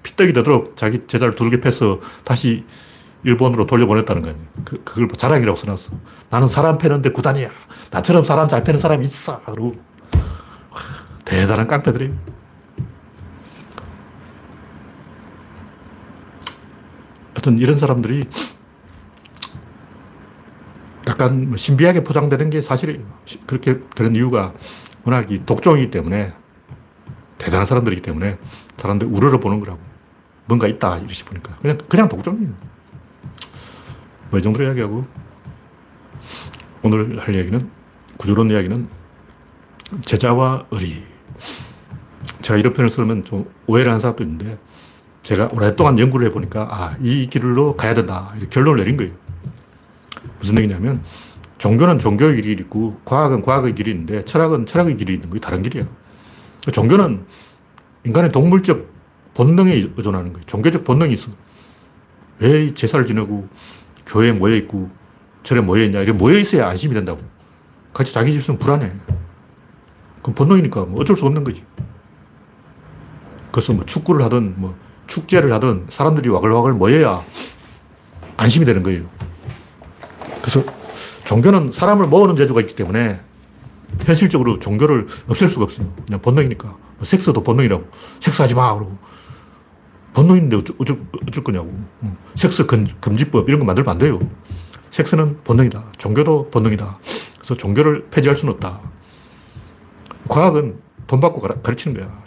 피떡이 0.02 0.34
되도록 0.34 0.76
자기 0.76 1.06
제자를 1.06 1.36
두들겨 1.36 1.62
패서 1.62 2.00
다시 2.24 2.66
일본으로 3.24 3.66
돌려보냈다는 3.66 4.22
거예요. 4.22 4.38
그, 4.66 4.84
그걸 4.84 5.06
뭐 5.06 5.14
자랑이라고 5.16 5.58
써놨어. 5.58 5.92
나는 6.30 6.48
사람 6.48 6.78
패는데 6.78 7.12
구단이야. 7.12 7.50
나처럼 7.92 8.24
사람 8.24 8.48
잘 8.48 8.64
패는 8.64 8.80
사람이 8.80 9.04
있어. 9.04 9.42
그러고 9.44 9.76
와, 10.70 10.80
대단한 11.24 11.68
깡패들이에요. 11.68 12.14
하여튼 17.34 17.58
이런 17.58 17.78
사람들이 17.78 18.26
약간 21.08 21.50
뭐 21.50 21.58
신비하게 21.58 22.04
포장되는 22.04 22.50
게 22.50 22.62
사실이에요. 22.62 23.02
그렇게 23.48 23.80
되는 23.96 24.16
이유가 24.16 24.54
워낙 25.04 25.32
이 25.32 25.46
독종이기 25.46 25.92
때문에 25.92 26.34
대단한 27.38 27.66
사람들이기 27.66 28.02
때문에 28.02 28.38
사람들 28.78 29.08
우러러 29.12 29.40
보는 29.40 29.60
거라고. 29.60 29.80
뭔가 30.46 30.68
있다, 30.68 30.98
이러시 31.00 31.24
보니까. 31.26 31.56
그냥, 31.62 31.78
그냥 31.90 32.10
독종이에요. 32.10 32.73
뭐, 34.34 34.40
이 34.40 34.42
정도로 34.42 34.66
이야기하고, 34.66 35.06
오늘 36.82 37.20
할 37.20 37.36
이야기는, 37.36 37.70
구조론 38.18 38.50
이야기는 38.50 38.88
제자와 40.06 40.66
의리. 40.72 41.04
제가 42.42 42.58
이런 42.58 42.74
표현을 42.74 42.90
쓰면 42.90 43.26
좀 43.26 43.46
오해를 43.68 43.92
하는 43.92 44.02
사람도 44.02 44.24
있는데, 44.24 44.58
제가 45.22 45.50
오랫동안 45.54 46.00
연구를 46.00 46.26
해보니까, 46.30 46.68
아, 46.72 46.98
이 47.00 47.28
길로 47.30 47.78
가야 47.78 47.94
된다. 47.94 48.34
결론을 48.50 48.80
내린 48.84 48.98
거예요. 48.98 49.14
무슨 50.40 50.58
얘기냐면, 50.58 51.04
종교는 51.60 52.00
종교의 52.00 52.42
길이 52.42 52.54
있고, 52.54 53.00
과학은 53.06 53.44
과학의 53.44 53.76
길이 53.76 53.92
있는데, 53.92 54.26
철학은 54.26 54.66
철학의 54.66 54.98
길이 54.98 55.14
있는 55.14 55.30
거예요. 55.30 55.42
다른 55.42 55.62
길이야. 55.62 55.86
종교는 56.72 57.24
인간의 58.04 58.32
동물적 58.32 58.92
본능에 59.36 59.74
의존하는 59.96 60.34
거예요. 60.34 60.44
종교적 60.48 60.86
본능이 60.86 61.14
있어. 61.14 61.30
왜 62.40 62.74
제사를 62.74 63.06
지내고 63.06 63.48
교회에 64.06 64.32
모여 64.32 64.56
있고 64.56 64.90
절에 65.44 65.62
모여 65.62 65.84
있냐. 65.84 66.00
이렇게 66.00 66.18
모여 66.18 66.38
있어야 66.38 66.70
안심이 66.70 66.94
된다고. 66.94 67.22
같이 67.94 68.14
자기 68.14 68.32
집 68.32 68.40
있으면 68.40 68.60
불안해. 68.60 68.92
그건 70.18 70.36
본능이니까 70.36 70.86
뭐 70.86 71.02
어쩔 71.02 71.16
수 71.16 71.26
없는 71.26 71.44
거지. 71.44 71.64
그래서 73.52 73.74
뭐 73.74 73.86
축구를 73.86 74.24
하든 74.26 74.56
뭐 74.58 74.76
축제를 75.08 75.54
하든 75.54 75.88
사람들이 75.90 76.30
와글와글 76.30 76.74
모여야 76.74 77.24
안심이 78.38 78.66
되는 78.66 78.82
거예요. 78.84 79.04
그래서 80.42 80.64
종교는 81.26 81.72
사람을 81.72 82.08
모으는 82.08 82.36
재주가 82.36 82.62
있기 82.62 82.76
때문에 82.76 83.20
현실적으로 84.02 84.60
종교를 84.60 85.08
없앨 85.28 85.50
수가 85.50 85.66
없어요. 85.66 85.94
그냥 86.06 86.22
본능이니까. 86.22 86.68
뭐 86.68 87.04
섹스도 87.04 87.44
본능이라고. 87.44 87.86
섹스하지 88.20 88.56
마. 88.56 88.74
그러고. 88.74 88.98
본능인데 90.14 90.58
어쩔, 90.58 90.76
어쩔, 90.80 91.00
어쩔 91.28 91.44
거냐고. 91.44 91.74
섹스 92.36 92.66
금, 92.66 92.88
금지법 93.00 93.50
이런 93.50 93.60
거 93.60 93.66
만들면 93.66 93.92
안 93.92 93.98
돼요. 93.98 94.20
섹스는 94.92 95.40
본능이다. 95.44 95.94
종교도 95.98 96.52
본능이다. 96.52 97.00
그래서 97.38 97.56
종교를 97.56 98.08
폐지할 98.12 98.36
수는 98.36 98.54
없다. 98.54 98.80
과학은 100.30 100.80
돈 101.08 101.20
받고 101.20 101.42
가르치는 101.42 102.00
거야. 102.00 102.24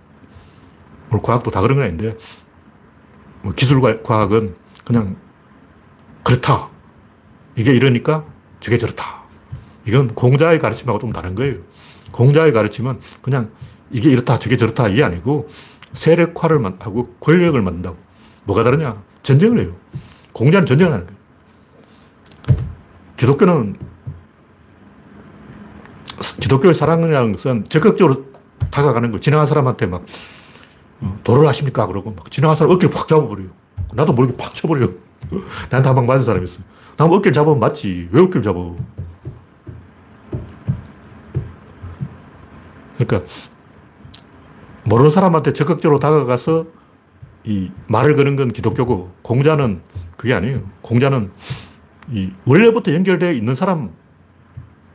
물 1.10 1.22
과학도 1.22 1.50
다 1.50 1.60
그런 1.60 1.76
건 1.78 1.86
아닌데, 1.86 2.16
뭐 3.42 3.52
기술과 3.52 4.02
과학은 4.02 4.56
그냥 4.84 5.16
그렇다. 6.24 6.70
이게 7.54 7.72
이러니까 7.72 8.24
저게 8.58 8.76
저렇다. 8.76 9.22
이건 9.86 10.08
공자의 10.08 10.58
가르침하고 10.58 10.98
좀 10.98 11.12
다른 11.12 11.36
거예요. 11.36 11.54
공자의 12.12 12.52
가르침은 12.52 12.98
그냥 13.22 13.52
이게 13.90 14.10
이렇다, 14.10 14.38
저게 14.40 14.56
저렇다, 14.56 14.88
이게 14.88 15.04
아니고 15.04 15.48
세력화를 15.92 16.64
하고 16.80 17.04
권력을 17.20 17.60
만든다고. 17.60 17.96
뭐가 18.44 18.62
다르냐? 18.62 19.02
전쟁을 19.22 19.60
해요. 19.60 19.74
공자는 20.32 20.66
전쟁을 20.66 20.92
하는 20.92 21.06
거예요. 21.06 21.16
기독교는 23.16 23.76
기독교의 26.40 26.74
사랑이라는 26.74 27.32
것은 27.32 27.64
적극적으로 27.68 28.26
다가가는 28.70 29.10
거. 29.12 29.18
지나간 29.18 29.46
사람한테 29.46 29.86
막 29.86 30.04
어, 31.00 31.16
도를 31.24 31.46
하십니까? 31.48 31.86
그러고 31.86 32.12
막 32.12 32.30
지나간 32.30 32.56
사람 32.56 32.72
어깨를 32.72 32.94
팍 32.94 33.08
잡아버려요. 33.08 33.48
나도 33.94 34.12
모르게 34.12 34.36
팍 34.36 34.54
쳐버려요. 34.54 34.90
나한테 35.70 35.88
한방 35.88 36.06
맞은 36.06 36.22
사람이 36.22 36.44
있어. 36.44 36.60
나 36.96 37.04
어깨를 37.04 37.32
잡으면 37.32 37.58
맞지. 37.58 38.08
왜 38.10 38.22
어깨를 38.22 38.42
잡아? 38.42 38.60
그러니까 42.98 43.30
모르는 44.86 45.10
사람한테 45.10 45.52
적극적으로 45.52 45.98
다가가서 45.98 46.66
이 47.44 47.70
말을 47.88 48.16
거는 48.16 48.36
건 48.36 48.48
기독교고 48.48 49.12
공자는 49.22 49.80
그게 50.16 50.32
아니에요. 50.32 50.62
공자는 50.80 51.30
이 52.10 52.30
원래부터 52.44 52.94
연결되어 52.94 53.32
있는 53.32 53.54
사람의 53.54 53.90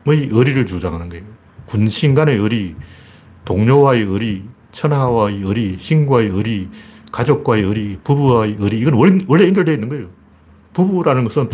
의리를 0.06 0.66
주장하는 0.66 1.10
거예요. 1.10 1.26
군신 1.66 2.14
간의 2.16 2.38
의리, 2.38 2.76
동료와의 3.44 4.04
의리, 4.04 4.46
천하와의 4.72 5.42
의리, 5.44 5.78
신과의 5.78 6.30
의리, 6.30 6.70
가족과의 7.12 7.64
의리, 7.64 7.98
부부와의 8.04 8.56
의리, 8.60 8.80
이건 8.80 8.94
원래 9.28 9.46
연결되어 9.46 9.74
있는 9.74 9.90
거예요. 9.90 10.08
부부라는 10.74 11.26
것은 11.26 11.50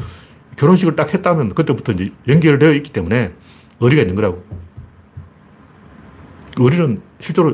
결혼식을 0.57 0.95
딱 0.95 1.11
했다면 1.11 1.49
그때부터 1.49 1.93
이제 1.93 2.11
연결되어 2.27 2.73
있기 2.73 2.91
때문에 2.91 3.33
의리가 3.79 4.03
있는 4.03 4.15
거라고. 4.15 4.43
의리는 6.59 7.01
실제로 7.19 7.53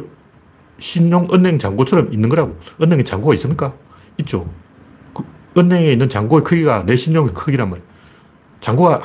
신용 0.84 1.26
은행 1.34 1.58
잔고처럼 1.58 2.12
있는 2.12 2.28
거라고. 2.28 2.60
은행에 2.82 3.04
잔고가 3.04 3.34
있습니까? 3.36 3.74
있죠. 4.18 4.52
그 5.14 5.24
은행에 5.58 5.94
있는 5.94 6.10
잔고의 6.10 6.44
크기가 6.44 6.84
내 6.86 6.98
신용의 6.98 7.34
크기란 7.34 7.70
말이에요. 7.70 7.88
잔고가 8.60 9.00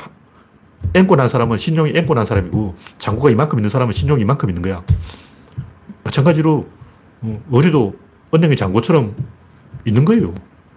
앵고 0.93 1.15
난 1.15 1.29
사람은 1.29 1.57
신용이 1.57 1.93
앵고 1.95 2.15
난 2.15 2.25
사람이고 2.25 2.75
잔고가 2.97 3.29
이만큼 3.29 3.59
있는 3.59 3.69
사람은 3.69 3.93
신용이 3.93 4.21
이만큼 4.23 4.49
있는 4.49 4.61
거야. 4.61 4.83
마찬가지로 6.03 6.67
어, 7.21 7.43
의리도 7.49 7.95
은행의 8.33 8.57
잔고처럼 8.57 9.15
있는 9.85 10.03
거예요. 10.03 10.35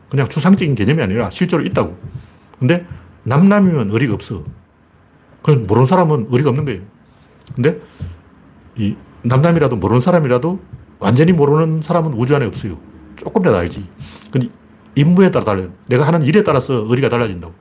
그냥 0.09 0.29
추상적인 0.29 0.77
개념이 0.77 1.03
아니라 1.03 1.31
실제로 1.31 1.65
있다고. 1.65 1.99
근데 2.61 2.87
남남이면 3.25 3.91
의리가 3.91 4.15
없어. 4.15 4.45
그럼 5.43 5.67
모르는 5.67 5.85
사람은 5.85 6.29
의리가 6.31 6.51
없는 6.51 6.65
거예요. 6.65 6.81
근데 7.57 7.81
이 8.77 8.95
남남이라도 9.25 9.77
모르는 9.77 10.01
사람이라도 10.01 10.61
완전히 11.03 11.33
모르는 11.33 11.83
사람은 11.83 12.15
우주 12.15 12.35
안에 12.37 12.47
없어요. 12.47 12.79
조금이라도 13.17 13.59
알지. 13.59 13.87
근데 14.31 14.49
임무에 14.95 15.31
따라 15.31 15.45
달라요. 15.45 15.71
내가 15.87 16.07
하는 16.07 16.23
일에 16.23 16.43
따라서 16.43 16.87
의리가 16.89 17.09
달라진다고. 17.09 17.53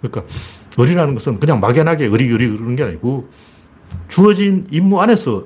그러니까 0.00 0.32
의리라는 0.76 1.14
것은 1.14 1.38
그냥 1.38 1.60
막연하게 1.60 2.06
의리, 2.06 2.28
의리 2.28 2.48
그러는 2.48 2.76
게 2.76 2.84
아니고 2.84 3.28
주어진 4.08 4.66
임무 4.70 5.00
안에서 5.00 5.44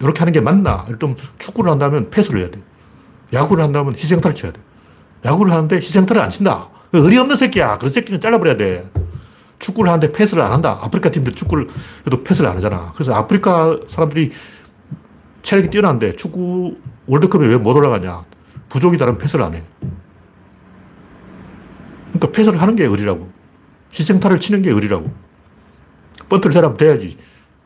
이렇게 0.00 0.18
하는 0.18 0.32
게 0.32 0.40
맞나? 0.40 0.86
좀 0.98 1.16
축구를 1.38 1.70
한다면 1.70 2.10
패스를 2.10 2.40
해야 2.40 2.50
돼. 2.50 2.60
야구를 3.32 3.64
한다면 3.64 3.94
희생타를 3.94 4.34
쳐야 4.34 4.52
돼. 4.52 4.60
야구를 5.24 5.52
하는데 5.52 5.76
희생타를 5.76 6.20
안 6.20 6.28
친다. 6.30 6.68
의리 6.92 7.16
없는 7.16 7.36
새끼야. 7.36 7.78
그런 7.78 7.90
새끼는 7.90 8.20
잘라버려야 8.20 8.56
돼. 8.56 8.90
축구를 9.58 9.90
하는데 9.90 10.12
패스를 10.12 10.42
안 10.42 10.52
한다. 10.52 10.78
아프리카 10.82 11.10
팀들 11.10 11.32
축구를 11.32 11.68
해도 12.06 12.22
패스를 12.22 12.50
안 12.50 12.56
하잖아. 12.56 12.92
그래서 12.94 13.14
아프리카 13.14 13.78
사람들이 13.88 14.32
체력이 15.46 15.70
뛰어난데 15.70 16.16
축구 16.16 16.76
월드컵에 17.06 17.46
왜 17.46 17.56
못 17.56 17.76
올라가냐. 17.76 18.24
부족이 18.68 18.96
다른 18.98 19.16
패스를 19.16 19.44
안 19.44 19.54
해. 19.54 19.62
그러니까 22.12 22.32
패스를 22.32 22.60
하는 22.60 22.74
게 22.74 22.84
의리라고. 22.84 23.30
희생타를 23.94 24.40
치는 24.40 24.62
게 24.62 24.70
의리라고. 24.70 25.08
번트를 26.28 26.52
대라면 26.52 26.76
돼야지. 26.76 27.16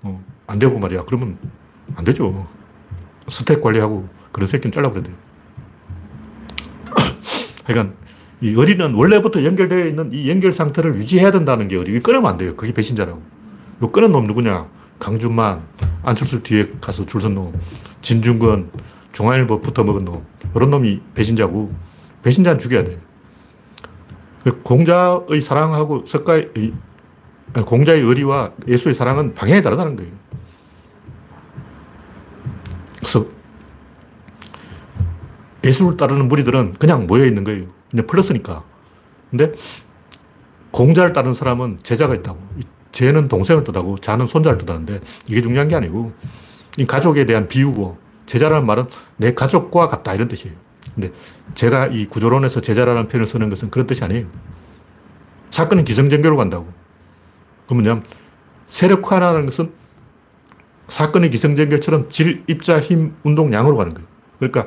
어, 0.02 0.22
안 0.46 0.58
되고 0.58 0.78
말이야. 0.78 1.04
그러면 1.06 1.38
안 1.96 2.04
되죠. 2.04 2.46
스택 3.28 3.62
관리하고 3.62 4.06
그런 4.30 4.46
새끼는 4.46 4.72
잘라버려야 4.72 5.04
돼. 5.04 5.12
하여간 7.64 7.94
이 8.42 8.50
의리는 8.50 8.92
원래부터 8.92 9.42
연결되어 9.42 9.86
있는 9.86 10.12
이 10.12 10.28
연결 10.28 10.52
상태를 10.52 10.96
유지해야 10.96 11.30
된다는 11.30 11.66
게 11.68 11.76
의리. 11.76 11.98
끊으면 12.00 12.26
안 12.26 12.36
돼요. 12.36 12.54
그게 12.56 12.72
배신자라고. 12.74 13.22
이 13.82 13.86
끊은 13.90 14.12
놈 14.12 14.26
누구냐? 14.26 14.68
강준만, 15.00 15.66
안철수 16.04 16.42
뒤에 16.42 16.70
가서 16.80 17.04
줄 17.04 17.20
선 17.20 17.34
놈, 17.34 17.52
진중권, 18.02 18.70
중앙일보 19.12 19.60
붙어 19.60 19.82
먹은 19.82 20.04
놈. 20.04 20.24
이런 20.54 20.70
놈이 20.70 21.00
배신자고, 21.14 21.74
배신자는 22.22 22.58
죽여야 22.58 22.84
돼. 22.84 23.00
공자의 24.62 25.40
사랑하고 25.42 26.06
석가의 26.06 26.72
공자의 27.66 28.00
의리와 28.02 28.52
예수의 28.68 28.94
사랑은 28.94 29.34
방향이 29.34 29.60
다르다는 29.60 29.96
거예요. 29.96 30.12
그래서 32.98 33.26
예수를 35.64 35.96
따르는 35.96 36.28
무리들은 36.28 36.72
그냥 36.78 37.06
모여 37.06 37.26
있는 37.26 37.44
거예요. 37.44 37.66
그냥 37.90 38.06
플러스니까. 38.06 38.64
근데 39.30 39.52
공자를 40.70 41.12
따르는 41.12 41.34
사람은 41.34 41.80
제자가 41.82 42.14
있다고. 42.14 42.38
쟤는 42.92 43.28
동생을 43.28 43.64
뜻하고 43.64 43.98
자는 43.98 44.26
손자를 44.26 44.58
뜻하는데 44.58 45.00
이게 45.26 45.40
중요한 45.40 45.68
게 45.68 45.74
아니고 45.76 46.12
이 46.76 46.86
가족에 46.86 47.26
대한 47.26 47.48
비유고 47.48 47.98
제자라는 48.26 48.66
말은 48.66 48.84
내 49.16 49.34
가족과 49.34 49.88
같다 49.88 50.14
이런 50.14 50.28
뜻이에요. 50.28 50.56
근데 50.94 51.12
제가 51.54 51.86
이 51.86 52.06
구조론에서 52.06 52.60
제자라는 52.60 53.08
표현을 53.08 53.26
쓰는 53.26 53.48
것은 53.50 53.70
그런 53.70 53.86
뜻이 53.86 54.04
아니에요. 54.04 54.26
사건은 55.50 55.84
기성전결로 55.84 56.36
간다고. 56.36 56.68
그러면 57.66 58.04
세력화라는 58.68 59.46
것은 59.46 59.72
사건의 60.88 61.30
기성전결처럼 61.30 62.08
질, 62.08 62.42
입자, 62.46 62.80
힘, 62.80 63.14
운동, 63.22 63.52
양으로 63.52 63.76
가는 63.76 63.94
거예요. 63.94 64.08
그러니까 64.38 64.66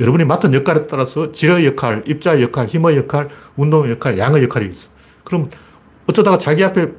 여러분이 0.00 0.24
맡은 0.24 0.52
역할에 0.54 0.86
따라서 0.86 1.30
질의 1.32 1.66
역할, 1.66 2.02
입자의 2.06 2.42
역할, 2.42 2.66
힘의 2.66 2.96
역할, 2.96 3.28
운동의 3.56 3.92
역할, 3.92 4.18
양의 4.18 4.42
역할이 4.44 4.68
있어. 4.68 4.90
그럼 5.22 5.48
어쩌다가 6.06 6.38
자기 6.38 6.64
앞에 6.64 6.92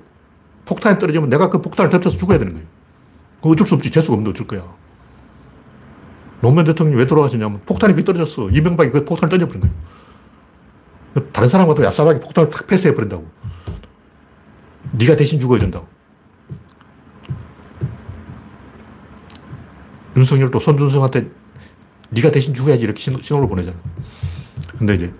폭탄이 0.66 1.00
떨어지면 1.00 1.30
내가 1.30 1.50
그 1.50 1.62
폭탄을 1.62 1.90
덮쳐서 1.90 2.18
죽어야 2.18 2.40
되는 2.40 2.54
거예요. 2.54 2.68
어쩔 3.42 3.68
수 3.68 3.76
없지. 3.76 3.92
재수가 3.92 4.14
없는데 4.14 4.32
어쩔 4.32 4.48
거야. 4.48 4.66
노무현 6.42 6.66
대통령이 6.66 7.00
왜 7.00 7.08
돌아가셨냐면 7.08 7.62
폭탄이 7.66 7.94
거기 7.94 8.04
떨어졌어. 8.04 8.50
이명박이 8.50 8.92
그 8.92 9.06
폭탄을 9.06 9.30
던져버린 9.30 9.62
거예요. 9.62 9.76
다른 11.32 11.48
사람 11.48 11.68
같으면 11.68 11.92
얍삽하게 11.92 12.22
폭탄을 12.22 12.50
탁 12.50 12.68
패스해버린다고. 12.68 13.26
네가 14.94 15.16
대신 15.16 15.40
죽어야 15.40 15.60
된다고. 15.60 15.88
윤석열도 20.18 20.60
손준성한테 20.60 21.30
네가 22.12 22.32
대신 22.32 22.54
죽어야지 22.54 22.84
이렇게 22.84 23.02
신호를 23.22 23.48
보내잖아. 23.48 23.78
근데 24.78 24.96
이제 24.96 25.14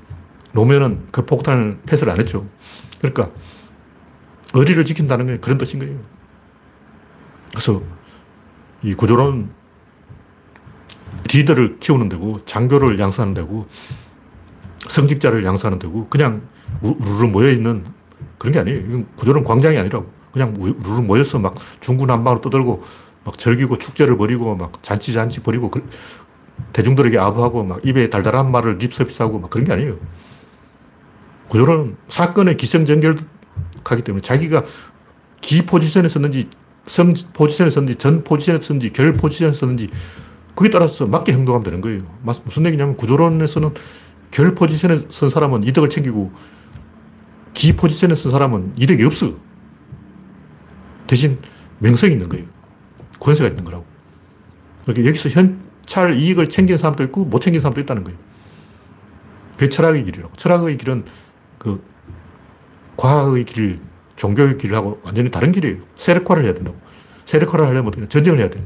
노무현은 0.54 1.08
그 1.12 1.26
폭탄을 1.26 1.80
패스를 1.86 2.14
안 2.14 2.20
했죠. 2.20 2.46
그러니까 3.00 3.30
의리를 4.56 4.84
지킨다는 4.86 5.28
게 5.28 5.38
그런 5.38 5.58
뜻인 5.58 5.80
거예요. 5.80 6.00
그래서 7.52 7.82
이 8.82 8.94
구조론 8.94 9.50
리더를 11.32 11.80
키우는 11.80 12.10
데고 12.10 12.44
장교를 12.46 13.00
양성하는 13.00 13.34
데고 13.34 13.68
성직자를 14.90 15.44
양성하는 15.44 15.80
데고 15.80 16.08
그냥 16.08 16.42
우르르 16.82 17.28
모여있는 17.28 17.84
그런 18.38 18.54
게 18.54 18.60
아니에요. 18.60 19.04
구조론 19.16 19.44
광장이 19.44 19.78
아니라고. 19.78 20.14
그냥 20.32 20.54
우르르 20.58 21.02
모여서 21.02 21.40
막 21.40 21.56
중구난방으로 21.80 22.42
떠들고 22.42 22.84
막 23.24 23.38
즐기고 23.38 23.78
축제를 23.78 24.18
벌이고 24.18 24.56
막 24.56 24.84
잔치 24.84 25.14
잔치 25.14 25.42
벌이고 25.42 25.72
그, 25.72 25.88
대중들에게 26.74 27.18
아부하고 27.18 27.64
막 27.64 27.86
입에 27.86 28.10
달달한 28.10 28.52
말을 28.52 28.78
립서비스하고 28.78 29.40
막 29.40 29.50
그런 29.50 29.66
게 29.66 29.74
아니에요. 29.74 29.98
구조론 31.50 31.98
사건의 32.10 32.58
기성전결 32.58 33.18
하기 33.94 34.04
때문에 34.04 34.22
자기가 34.22 34.64
기 35.42 35.66
포지션에 35.66 36.10
섰는지 36.10 36.50
성 36.88 37.14
포지션에 37.34 37.70
섰는지 37.70 37.96
전 37.96 38.24
포지션에 38.24 38.60
섰는지 38.60 38.92
결 38.92 39.14
포지션에 39.14 39.54
섰는지 39.54 39.90
그에 40.56 40.70
따라서 40.70 41.06
맞게 41.06 41.34
행동하면 41.34 41.64
되는 41.64 41.82
거예요. 41.82 42.02
무슨 42.44 42.66
얘기냐면 42.66 42.96
구조론에서는 42.96 43.74
결 44.32 44.56
포지션에 44.56 45.08
선 45.10 45.30
사람은 45.30 45.64
이득을 45.64 45.90
챙기고 45.90 46.32
기 47.54 47.76
포지션에 47.76 48.16
선 48.16 48.32
사람은 48.32 48.74
이득이 48.78 49.04
없어. 49.04 49.36
대신 51.08 51.40
명성이 51.80 52.14
있는 52.14 52.30
거예요. 52.30 52.46
권세가 53.20 53.50
있는 53.50 53.64
거라고. 53.64 53.86
그러니까 54.84 55.08
여기서 55.08 55.30
현찰 55.30 56.16
이익을 56.18 56.50
챙기는 56.50 56.78
사람도 56.78 57.04
있고 57.04 57.26
못 57.26 57.40
챙기는 57.40 57.62
사람도 57.62 57.82
있다는 57.82 58.04
거예요. 58.04 58.18
그게 59.54 59.70
철학의 59.70 60.04
길이라고. 60.06 60.34
철학의 60.36 60.78
길은 60.78 61.06
그 61.58 61.84
과학의 62.98 63.46
길, 63.46 63.80
종교의 64.16 64.58
길하고 64.58 65.00
완전히 65.04 65.30
다른 65.30 65.52
길이에요. 65.52 65.78
세력화를 65.96 66.44
해야 66.44 66.54
된다고. 66.54 66.78
세력화를 67.26 67.68
하려면 67.68 67.92
전쟁을 68.10 68.40
해야 68.40 68.50
돼요. 68.50 68.64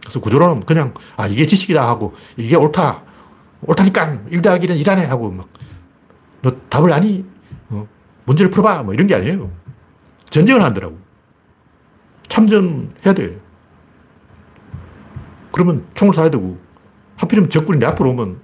그래서 0.00 0.20
구조론은 0.20 0.66
그냥, 0.66 0.92
아, 1.16 1.26
이게 1.26 1.46
지식이다 1.46 1.86
하고, 1.88 2.12
이게 2.36 2.56
옳다. 2.56 3.02
옳다니까, 3.62 4.18
1 4.28 4.42
더하기 4.42 4.66
1은 4.66 4.82
1하네 4.82 5.06
하고, 5.06 5.30
막, 5.30 5.48
너 6.42 6.50
답을 6.68 6.92
아니? 6.92 7.24
어, 7.70 7.88
문제를 8.26 8.50
풀어봐. 8.50 8.82
뭐 8.82 8.92
이런 8.92 9.06
게 9.06 9.14
아니에요. 9.14 9.50
전쟁을 10.28 10.62
한다고. 10.62 10.98
참전해야 12.28 13.14
돼. 13.14 13.40
그러면 15.52 15.86
총을 15.94 16.12
쏴야 16.12 16.30
되고, 16.30 16.58
하필이면 17.16 17.48
적군이 17.48 17.78
내 17.78 17.86
앞으로 17.86 18.10
오면 18.10 18.40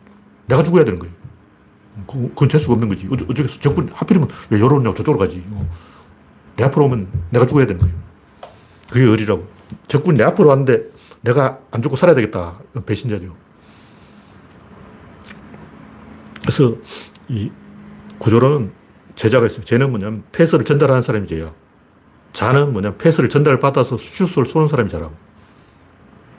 내가 0.47 0.63
죽어야 0.63 0.85
되는 0.85 0.99
거예요. 0.99 1.20
그건 2.11 2.49
재수가 2.49 2.75
없는 2.75 2.89
거지. 2.89 3.07
어쩌겠어. 3.11 3.61
적군, 3.61 3.89
하필이면 3.93 4.29
왜 4.51 4.61
열어오냐고 4.61 4.95
저쪽으로 4.95 5.19
가지. 5.19 5.45
어. 5.51 5.69
내 6.57 6.65
앞으로 6.65 6.87
오면 6.87 7.09
내가 7.31 7.47
죽어야 7.47 7.67
되는 7.67 7.81
거예요. 7.81 7.95
그게 8.91 9.05
의리라고. 9.05 9.47
적군이 9.87 10.19
내 10.19 10.25
앞으로 10.25 10.49
왔는데 10.49 10.85
내가 11.21 11.61
안 11.71 11.83
죽고 11.83 11.97
살아야 11.97 12.15
되겠다. 12.17 12.59
배신자죠. 12.85 13.37
그래서 16.43 16.77
이 17.29 17.51
구조로는 18.19 18.73
제자가 19.15 19.47
있어요. 19.47 19.63
쟤는 19.63 19.91
뭐냐면 19.91 20.25
패스를 20.33 20.65
전달하는 20.65 21.03
사람이 21.03 21.27
제야. 21.27 21.53
자는 22.33 22.73
뭐냐면 22.73 22.99
패스를 22.99 23.29
전달받아서 23.29 23.97
슛을 23.99 24.47
쏘는 24.47 24.69
사람이 24.69 24.89
자라고. 24.89 25.15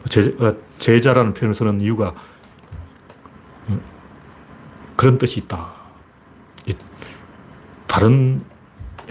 제자, 0.10 0.56
제자라는 0.80 1.34
표현을 1.34 1.54
쓰는 1.54 1.80
이유가 1.80 2.16
그런 5.02 5.18
뜻이 5.18 5.40
있다. 5.40 5.74
다른 7.88 8.44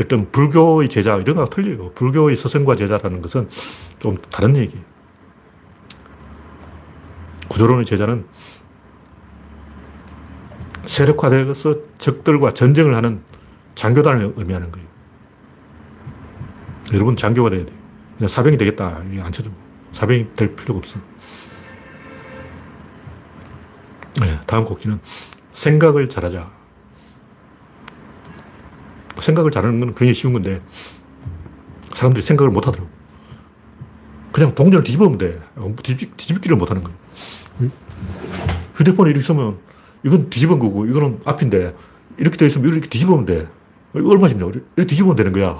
어떤 0.00 0.30
불교의 0.30 0.88
제자 0.88 1.16
이런 1.16 1.34
거와 1.34 1.48
틀려요. 1.48 1.90
불교의 1.94 2.36
스승과 2.36 2.76
제자라는 2.76 3.20
것은 3.20 3.48
좀 3.98 4.16
다른 4.30 4.56
얘기예요. 4.56 4.84
구조론의 7.48 7.86
제자는 7.86 8.24
세력화되어서 10.86 11.74
적들과 11.98 12.54
전쟁을 12.54 12.94
하는 12.94 13.24
장교단을 13.74 14.34
의미하는 14.36 14.70
거예요. 14.70 14.86
여러분 16.92 17.16
장교가 17.16 17.50
돼야 17.50 17.66
돼요. 17.66 17.76
그냥 18.16 18.28
사병이 18.28 18.58
되겠다. 18.58 18.98
안 18.98 19.32
쳐주고. 19.32 19.56
사병이 19.90 20.36
될 20.36 20.54
필요가 20.54 20.78
없어. 20.78 21.00
네, 24.20 24.40
다음 24.46 24.64
곡기는 24.64 25.00
생각을 25.60 26.08
잘하자. 26.08 26.50
생각을 29.20 29.50
잘하는 29.50 29.78
건 29.80 29.88
굉장히 29.90 30.14
쉬운 30.14 30.32
건데 30.32 30.62
사람들이 31.94 32.22
생각을 32.22 32.50
못 32.50 32.66
하더라고. 32.66 32.88
그냥 34.32 34.54
동전을 34.54 34.82
뒤집으면 34.84 35.18
돼. 35.18 35.38
뒤집, 35.82 36.16
뒤집기를 36.16 36.56
못 36.56 36.70
하는 36.70 36.82
거예요. 36.82 36.98
휴대폰이 38.74 39.10
이렇게 39.10 39.20
있으면 39.20 39.58
이건 40.02 40.30
뒤집은 40.30 40.58
거고 40.58 40.86
이거는 40.86 41.20
앞인데 41.26 41.74
이렇게 42.16 42.38
되어 42.38 42.48
있으면 42.48 42.72
이렇게 42.72 42.88
뒤집으면 42.88 43.26
돼. 43.26 43.46
이거 43.94 44.08
얼마 44.08 44.28
쉽냐. 44.28 44.46
이렇게 44.46 44.86
뒤집으면 44.86 45.14
되는 45.14 45.30
거야. 45.32 45.58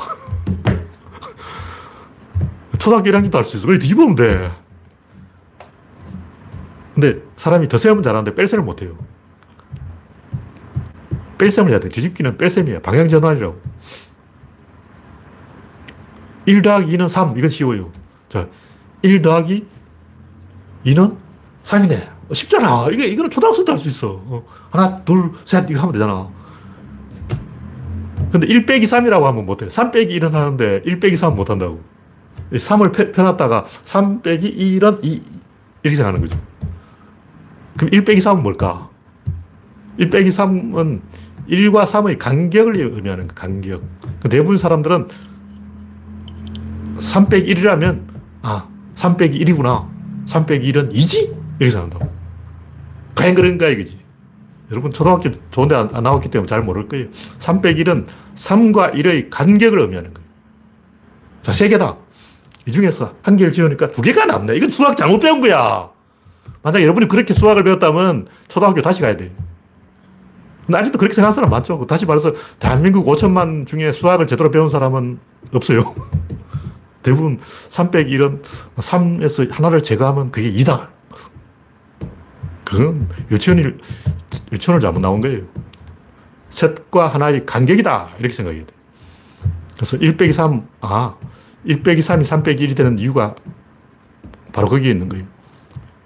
초등학교 2.79 3.11
1학년도 3.11 3.35
할 3.35 3.45
수 3.45 3.59
있어. 3.59 3.67
이렇게 3.67 3.81
뒤집으면 3.81 4.15
돼. 4.15 4.51
근데 6.95 7.21
사람이 7.37 7.69
덧셈은 7.69 8.03
잘하는데 8.03 8.35
뺄셈을 8.35 8.65
못 8.65 8.81
해요. 8.81 8.97
뺄셈을 11.41 11.71
해야 11.71 11.81
돼. 11.81 11.89
뒤집기는 11.89 12.37
뺄셈이야. 12.37 12.81
방향전환이라고. 12.81 13.59
1 16.47 16.63
더하기 16.63 16.97
2는 16.97 17.09
3. 17.09 17.37
이건 17.39 17.49
쉬워요. 17.49 17.91
자, 18.29 18.47
1 19.03 19.23
더하기 19.23 19.67
2는 20.85 21.17
3이네. 21.65 22.09
어, 22.29 22.35
쉽잖아. 22.35 22.87
이게, 22.93 23.07
이거는 23.07 23.31
초등학생도 23.31 23.73
할 23.73 23.79
수 23.79 23.89
있어. 23.89 24.21
어, 24.25 24.45
하나, 24.71 25.03
둘, 25.03 25.33
셋, 25.45 25.69
이거 25.71 25.81
하면 25.81 25.93
되잖아. 25.93 26.29
근데 28.31 28.47
1 28.47 28.67
빼기 28.67 28.87
3이라고 28.87 29.23
하면 29.23 29.47
못해. 29.47 29.69
3 29.69 29.91
빼기 29.91 30.19
1은 30.21 30.31
하는데 30.33 30.83
1 30.85 31.01
빼기 31.01 31.17
3은 31.17 31.35
못한다고. 31.35 31.81
3을 32.53 33.13
펴놨다가 33.13 33.65
3 33.85 34.23
빼기 34.23 34.79
1은 34.79 35.01
2, 35.05 35.23
이렇게 35.83 35.97
생각하는 35.97 36.21
거죠. 36.21 36.39
그럼 37.77 37.93
1 37.93 38.05
빼기 38.05 38.21
3은 38.21 38.43
뭘까? 38.43 38.89
1 39.99 40.11
빼기 40.11 40.31
3은 40.31 41.01
1과 41.51 41.85
3의 41.85 42.19
간격을 42.19 42.77
의미하는 42.77 43.29
거, 43.29 43.35
간격. 43.35 43.83
그 44.23 44.29
대부분 44.29 44.57
사람들은 44.57 45.09
3 47.01 47.29
빼기 47.29 47.55
1이라면, 47.55 48.03
아, 48.43 48.69
3 48.95 49.17
빼기 49.17 49.45
1이구나. 49.45 49.89
3 50.27 50.47
빼기 50.47 50.73
1은 50.73 50.93
2지? 50.95 51.35
이렇게 51.59 51.71
생각한다고. 51.73 52.11
과연 53.15 53.35
그런가 53.35 53.69
이거지. 53.69 53.99
여러분 54.71 54.93
초등학교 54.93 55.31
좋은데 55.51 55.75
안, 55.75 55.91
안 55.93 56.05
나왔기 56.05 56.31
때문에 56.31 56.47
잘 56.47 56.63
모를 56.63 56.87
거예요. 56.87 57.07
3 57.39 57.61
빼기 57.61 57.83
1은 57.85 58.07
3과 58.37 58.95
1의 58.95 59.29
간격을 59.31 59.81
의미하는 59.81 60.15
거예요. 60.15 60.29
자, 61.43 61.53
세 61.53 61.69
개다. 61.69 61.97
이 62.67 62.73
중에서 62.73 63.15
한 63.23 63.37
개를 63.37 63.53
지우니까 63.53 63.89
두 63.89 64.03
개가 64.03 64.27
남네. 64.27 64.55
이건 64.57 64.69
수학 64.69 64.97
잘못 64.97 65.19
배운 65.19 65.41
거야. 65.41 65.91
만약 66.63 66.83
여러분이 66.83 67.09
그렇게 67.09 67.35
수학을 67.35 67.65
배웠다면 67.65 68.27
초등학교 68.49 68.83
다시 68.83 69.01
가야 69.01 69.17
돼. 69.17 69.33
근데 70.71 70.79
아직도 70.79 70.99
그렇게 70.99 71.15
생각하는 71.15 71.35
사람 71.35 71.51
많죠. 71.51 71.85
다시 71.89 72.07
말해서 72.07 72.33
대한민국 72.61 73.05
5천만 73.05 73.67
중에 73.67 73.91
수학을 73.91 74.29
제대로 74.29 74.53
배운 74.53 74.71
사람은 74.71 75.19
없어요. 75.53 75.97
대부분 77.03 77.41
3 77.43 77.91
빼기 77.91 78.17
1은 78.17 78.41
3에서 78.77 79.51
하나를 79.51 79.83
제거하면 79.83 80.31
그게 80.31 80.53
2다. 80.53 80.87
그건 82.65 83.09
유치원이, 83.33 83.65
유치원을 84.53 84.81
잘못 84.81 85.01
나온 85.01 85.21
거예요. 85.21 85.43
셋과 86.51 87.09
하나의 87.09 87.47
간격이다. 87.47 88.11
이렇게 88.21 88.33
생각해야 88.33 88.65
돼. 88.65 88.73
그래서 89.75 89.97
1 89.97 90.17
빼기 90.17 90.33
3, 90.33 90.69
아, 90.83 91.17
1 91.65 91.83
빼기 91.83 92.01
3이 92.01 92.25
3 92.25 92.45
빼기 92.45 92.69
1이 92.69 92.77
되는 92.77 92.97
이유가 92.97 93.35
바로 94.53 94.69
거기에 94.69 94.93
있는 94.93 95.09
거예요. 95.09 95.25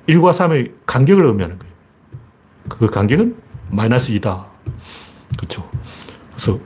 1과 0.08 0.32
3의 0.32 0.72
간격을 0.86 1.26
의미하는 1.26 1.58
거예요. 1.58 1.74
그 2.70 2.86
간격은 2.86 3.36
마이너스 3.70 4.10
2다. 4.12 4.53
그렇죠. 5.36 5.68
그래서 6.30 6.58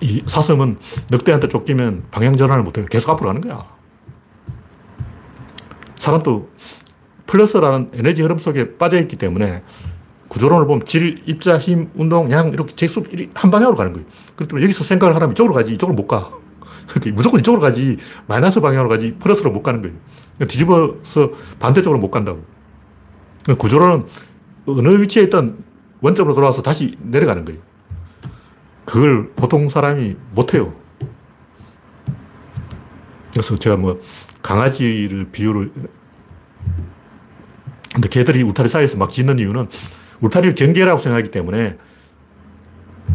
이 0.00 0.22
사슴은 0.26 0.78
늑대한테 1.10 1.48
쫓기면 1.48 2.04
방향 2.10 2.36
전환을 2.36 2.62
못해요. 2.62 2.86
계속 2.86 3.10
앞으로 3.10 3.28
가는 3.28 3.40
거야. 3.40 3.64
사람도 5.98 6.50
플러스라는 7.26 7.90
에너지 7.94 8.22
흐름 8.22 8.38
속에 8.38 8.76
빠져있기 8.76 9.16
때문에 9.16 9.62
구조론을 10.28 10.66
보면 10.66 10.84
질, 10.84 11.22
입자, 11.26 11.58
힘, 11.58 11.90
운동, 11.94 12.30
양 12.30 12.48
이렇게 12.48 12.74
제수 12.74 13.02
한 13.34 13.50
방향으로 13.50 13.76
가는 13.76 13.92
거예요. 13.92 14.06
때문에 14.36 14.64
여기서 14.64 14.84
생각을 14.84 15.14
하면 15.14 15.32
이쪽으로 15.32 15.54
가지 15.54 15.72
이쪽으로 15.72 15.94
못 15.96 16.06
가. 16.06 16.30
무조건 17.14 17.40
이쪽으로 17.40 17.60
가지 17.60 17.96
마이너스 18.26 18.60
방향으로 18.60 18.88
가지 18.88 19.14
플러스로 19.18 19.50
못 19.50 19.62
가는 19.62 19.82
거예요. 19.82 19.96
뒤집어서 20.46 21.30
반대쪽으로 21.58 21.98
못 21.98 22.10
간다고. 22.10 22.44
구조론은 23.58 24.06
어느 24.66 25.00
위치에 25.00 25.24
있던 25.24 25.64
원점으로 26.06 26.34
돌아와서 26.34 26.62
다시 26.62 26.96
내려가는 27.00 27.44
거예요. 27.44 27.60
그걸 28.84 29.32
보통 29.34 29.68
사람이 29.68 30.16
못해요. 30.32 30.74
그래서 33.32 33.56
제가 33.56 33.76
뭐 33.76 34.00
강아지를 34.42 35.30
비유를 35.32 35.72
근데 37.92 38.08
개들이 38.08 38.42
울타리 38.42 38.68
사이에서 38.68 38.96
막 38.96 39.10
짖는 39.10 39.38
이유는 39.38 39.68
울타리를 40.20 40.54
경계라고 40.54 40.98
생각하기 40.98 41.30
때문에 41.30 41.76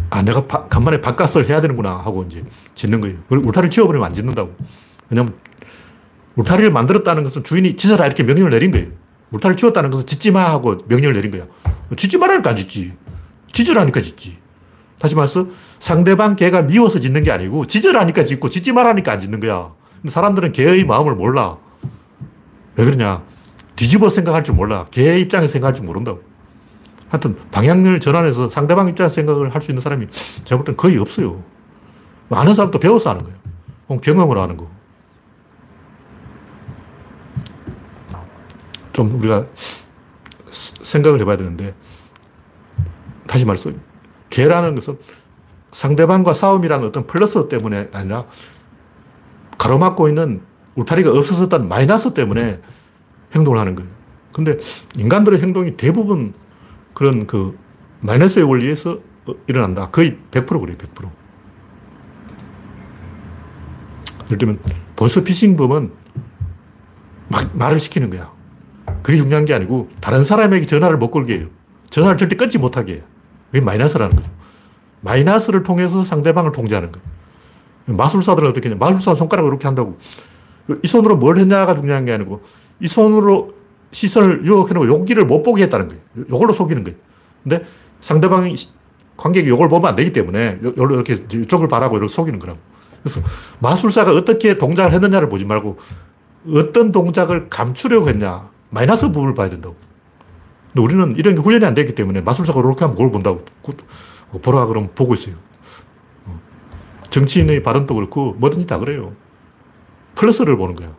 아, 0.10 0.22
내가 0.24 0.46
바, 0.46 0.68
간만에 0.68 1.00
바깥을 1.00 1.48
해야 1.48 1.62
되는구나 1.62 1.98
하고 1.98 2.24
이제 2.24 2.44
짖는 2.76 3.00
거예요. 3.02 3.18
울타리를 3.30 3.70
치워버리면 3.70 4.06
안 4.06 4.14
짖는다고. 4.14 4.54
왜냐면 5.10 5.36
울타리를 6.36 6.70
만들었다는 6.72 7.24
것은 7.24 7.44
주인이 7.44 7.76
짖어라 7.76 8.06
이렇게 8.06 8.24
명령을 8.24 8.52
내린 8.52 8.72
거예요. 8.72 8.88
울타리를 9.32 9.58
치웠다는 9.58 9.90
것은 9.92 10.06
짖지 10.06 10.32
마 10.32 10.46
하고 10.50 10.78
명령을 10.88 11.14
내린 11.14 11.32
거야. 11.32 11.46
짖지 11.96 12.18
말라니까 12.18 12.52
안 12.52 12.56
짖지. 12.56 12.94
짖으라니까 13.52 14.02
짖지. 14.02 14.38
다시 15.00 15.16
말해서 15.16 15.48
상대방 15.80 16.36
개가 16.36 16.64
미워서 16.64 17.00
짖는 17.00 17.24
게 17.24 17.32
아니고 17.32 17.66
짖으라니까 17.66 18.24
짖고 18.24 18.50
짖지 18.50 18.72
말라니까 18.72 19.14
안 19.14 19.20
짖는 19.20 19.40
거야. 19.40 19.72
근데 20.02 20.12
사람들은 20.12 20.52
개의 20.52 20.86
마음을 20.86 21.16
몰라. 21.16 21.58
왜 22.76 22.86
그러냐. 22.86 23.24
뒤집어 23.76 24.10
생각할 24.10 24.44
줄 24.44 24.56
몰라. 24.56 24.86
개 24.92 25.20
입장에서 25.20 25.52
생각할 25.54 25.74
줄 25.76 25.86
모른다고. 25.86 26.22
하여튼 27.10 27.36
방향을 27.52 28.00
전환해서 28.00 28.50
상대방 28.50 28.88
입장에서 28.88 29.14
생각을 29.16 29.54
할 29.54 29.62
수 29.62 29.72
있는 29.72 29.82
사람이 29.82 30.08
제가 30.46 30.62
볼땐 30.62 30.78
거의 30.78 30.98
없어요. 30.98 31.44
아는 32.30 32.54
사람도 32.54 32.80
배워서 32.80 33.10
하는 33.10 33.24
거예요. 33.24 34.00
경험으로 34.00 34.42
하는 34.42 34.56
거. 34.56 34.70
좀 38.94 39.18
우리가 39.20 39.46
생각을 40.52 41.20
해봐야 41.22 41.38
되는데, 41.38 41.74
다시 43.28 43.46
말해서, 43.46 43.72
개라는 44.30 44.76
것은 44.76 44.98
상대방과 45.72 46.34
싸움이라는 46.34 46.88
어떤 46.88 47.08
플러스 47.08 47.48
때문에 47.48 47.90
아니라 47.94 48.26
가로막고 49.58 50.10
있는 50.10 50.42
울타리가 50.76 51.12
없어졌다는 51.12 51.68
마이너스 51.68 52.14
때문에 52.14 52.60
행동을 53.34 53.60
하는 53.60 53.76
거예요. 53.76 53.90
근데 54.34 54.58
인간들의 54.98 55.42
행동이 55.42 55.78
대부분 55.78 56.34
그런 56.94 57.28
그 57.28 57.58
마이너스의 58.02 58.46
원리에서 58.46 59.00
일어난다. 59.48 59.90
거의 59.90 60.18
100% 60.32 60.60
그래요, 60.60 60.78
100%. 60.78 61.10
예를 64.26 64.38
들면, 64.38 64.60
보스피싱범은 64.96 65.92
막 67.28 67.58
말을 67.58 67.80
시키는 67.80 68.10
거야. 68.10 68.32
그게 69.02 69.18
중요한 69.18 69.46
게 69.46 69.54
아니고, 69.54 69.90
다른 70.00 70.24
사람에게 70.24 70.66
전화를 70.66 70.98
못 70.98 71.12
걸게 71.12 71.40
해요. 71.40 71.48
전화를 71.90 72.18
절대 72.18 72.36
끊지 72.36 72.58
못하게 72.58 72.94
해요. 72.94 73.02
그게 73.52 73.64
마이너스라는 73.64 74.16
거죠. 74.16 74.30
마이너스를 75.02 75.64
통해서 75.64 76.04
상대방을 76.04 76.52
통제하는 76.52 76.92
거예요. 76.92 77.06
마술사들은 77.86 78.50
어떻게 78.50 78.70
하냐. 78.70 78.78
마술사 78.80 79.16
손가락을 79.16 79.50
이렇게 79.50 79.68
한다고. 79.68 79.98
이 80.84 80.88
손으로 80.88 81.18
뭘 81.18 81.38
했냐가 81.38 81.76
중요한 81.76 82.06
게 82.06 82.14
아니고, 82.14 82.42
이 82.80 82.88
손으로 82.88 83.54
시선을 83.92 84.46
유혹해놓고 84.46 84.88
여기를 84.88 85.26
못 85.26 85.44
보게 85.44 85.64
했다는 85.64 85.90
거예요. 85.90 86.02
이걸로 86.30 86.54
속이는 86.54 86.84
거예요. 86.84 86.98
근데 87.44 87.66
상대방이 88.00 88.56
관객이 89.18 89.50
이걸 89.50 89.68
보면 89.68 89.90
안 89.90 89.96
되기 89.96 90.14
때문에 90.14 90.60
이렇게 90.62 91.14
이쪽을 91.14 91.68
바라고 91.68 91.98
이렇게 91.98 92.14
속이는 92.14 92.40
거라고. 92.40 92.60
그래서 93.04 93.22
마술사가 93.60 94.14
어떻게 94.14 94.56
동작을 94.56 94.94
했느냐를 94.94 95.28
보지 95.28 95.44
말고 95.46 95.78
어떤 96.54 96.92
동작을 96.92 97.50
감추려고 97.50 98.08
했냐. 98.08 98.50
마이너스 98.72 99.08
부분을 99.12 99.36
봐야 99.36 99.50
된다고. 99.50 99.76
근데 100.74 100.82
우리는 100.82 101.16
이런 101.18 101.36
게 101.36 101.42
훈련이 101.42 101.66
안 101.66 101.74
되기 101.74 101.94
때문에 101.94 102.22
마술사가 102.22 102.60
이렇게 102.62 102.80
하면 102.82 102.96
그걸 102.96 103.12
본다고. 103.12 103.46
보라 104.42 104.66
그러면 104.66 104.90
보고 104.96 105.14
있어요. 105.14 105.36
정치인의 107.10 107.62
발언도 107.62 107.94
그렇고 107.94 108.34
뭐든지 108.34 108.66
다 108.66 108.80
그래요. 108.80 109.14
플러스를 110.16 110.56
보는 110.58 110.76
거야. 110.76 110.96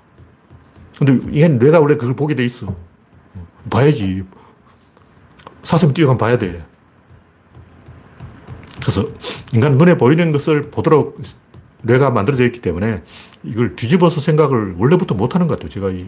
근데 0.99 1.19
이건 1.33 1.59
뇌가 1.59 1.81
원래 1.81 1.97
그걸 1.97 2.15
보게 2.15 2.35
돼 2.35 2.45
있어. 2.45 2.75
봐야지. 3.71 4.23
사슴 5.63 5.95
뛰어가면 5.95 6.19
봐야 6.19 6.37
돼. 6.37 6.65
그래서 8.81 9.09
인간 9.55 9.79
눈에 9.79 9.97
보이는 9.97 10.33
것을 10.33 10.71
보도록 10.71 11.21
뇌가 11.83 12.11
만들어져 12.11 12.45
있기 12.47 12.61
때문에 12.61 13.03
이걸 13.43 13.77
뒤집어서 13.77 14.21
생각을 14.21 14.77
원래부터 14.79 15.15
못하는 15.15 15.47
것 15.47 15.55
같아요. 15.55 15.69
제가 15.69 15.91
이, 15.91 16.07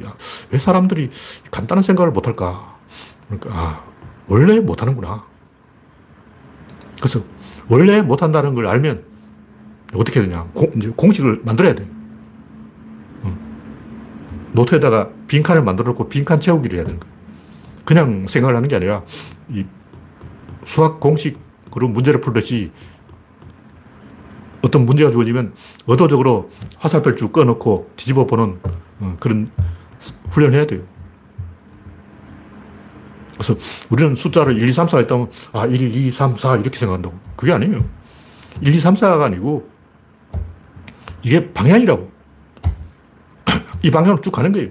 왜 0.51 0.59
사람들이 0.59 1.11
간단한 1.51 1.83
생각을 1.83 2.12
못할까? 2.12 2.77
그러니까, 3.29 3.51
아, 3.53 3.85
원래 4.29 4.61
못하는구나. 4.61 5.25
그래서 6.99 7.20
원래 7.68 8.03
못한다는 8.03 8.55
걸 8.55 8.66
알면 8.66 9.05
어떻게 9.95 10.22
되냐. 10.22 10.45
공, 10.55 10.70
이제 10.77 10.93
공식을 10.95 11.43
만들어야 11.45 11.75
돼. 11.75 11.89
노트에다가 14.55 15.11
빈칸을 15.27 15.62
만들어 15.62 15.89
놓고 15.89 16.09
빈칸 16.09 16.41
채우기를 16.41 16.79
해야 16.79 16.87
되는 16.87 17.01
거예요. 17.01 17.14
그냥 17.85 18.27
생각을 18.29 18.57
하는 18.57 18.68
게 18.68 18.77
아니라 18.77 19.03
이 19.51 19.64
수학 20.64 21.01
공식으로 21.01 21.89
문제를 21.89 22.20
풀듯이 22.20 22.70
어떤 24.64 24.86
문제가 24.86 25.10
주어지면 25.10 25.52
의도적으로 25.86 26.50
화살표를 26.78 27.16
쭉 27.16 27.32
꺼놓고 27.32 27.90
뒤집어 27.96 28.26
보는 28.26 28.58
어, 29.00 29.16
그런 29.20 29.48
훈련을 30.30 30.56
해야 30.56 30.66
돼요. 30.66 30.82
그래서 33.34 33.56
우리는 33.90 34.14
숫자를 34.14 34.56
1, 34.58 34.68
2, 34.68 34.72
3, 34.72 34.88
4 34.88 34.98
했다면 34.98 35.30
아, 35.52 35.66
1, 35.66 35.94
2, 35.94 36.10
3, 36.10 36.36
4 36.36 36.56
이렇게 36.56 36.78
생각한다고. 36.78 37.18
그게 37.36 37.52
아니에요. 37.52 37.84
1, 38.62 38.74
2, 38.74 38.80
3, 38.80 38.94
4가 38.94 39.22
아니고 39.22 39.68
이게 41.22 41.52
방향이라고. 41.52 42.08
이 43.82 43.90
방향으로 43.90 44.20
쭉 44.22 44.30
가는 44.30 44.50
거예요. 44.50 44.70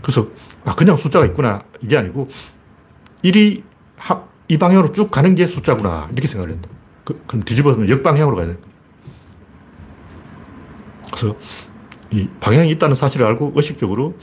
그래서, 0.00 0.26
아, 0.64 0.74
그냥 0.74 0.96
숫자가 0.96 1.26
있구나. 1.26 1.62
이게 1.82 1.98
아니고, 1.98 2.28
1이 3.24 3.62
이 4.48 4.56
방향으로 4.56 4.92
쭉 4.92 5.10
가는 5.10 5.34
게 5.34 5.46
숫자구나. 5.46 6.08
이렇게 6.12 6.26
생각을 6.28 6.54
한다. 6.54 6.70
그, 7.08 7.18
럼 7.32 7.42
뒤집어서 7.42 7.88
역방향으로 7.88 8.36
가야 8.36 8.46
거예요. 8.46 8.58
그래서, 11.06 11.36
이 12.10 12.28
방향이 12.40 12.70
있다는 12.72 12.94
사실을 12.94 13.26
알고 13.26 13.52
의식적으로 13.54 14.14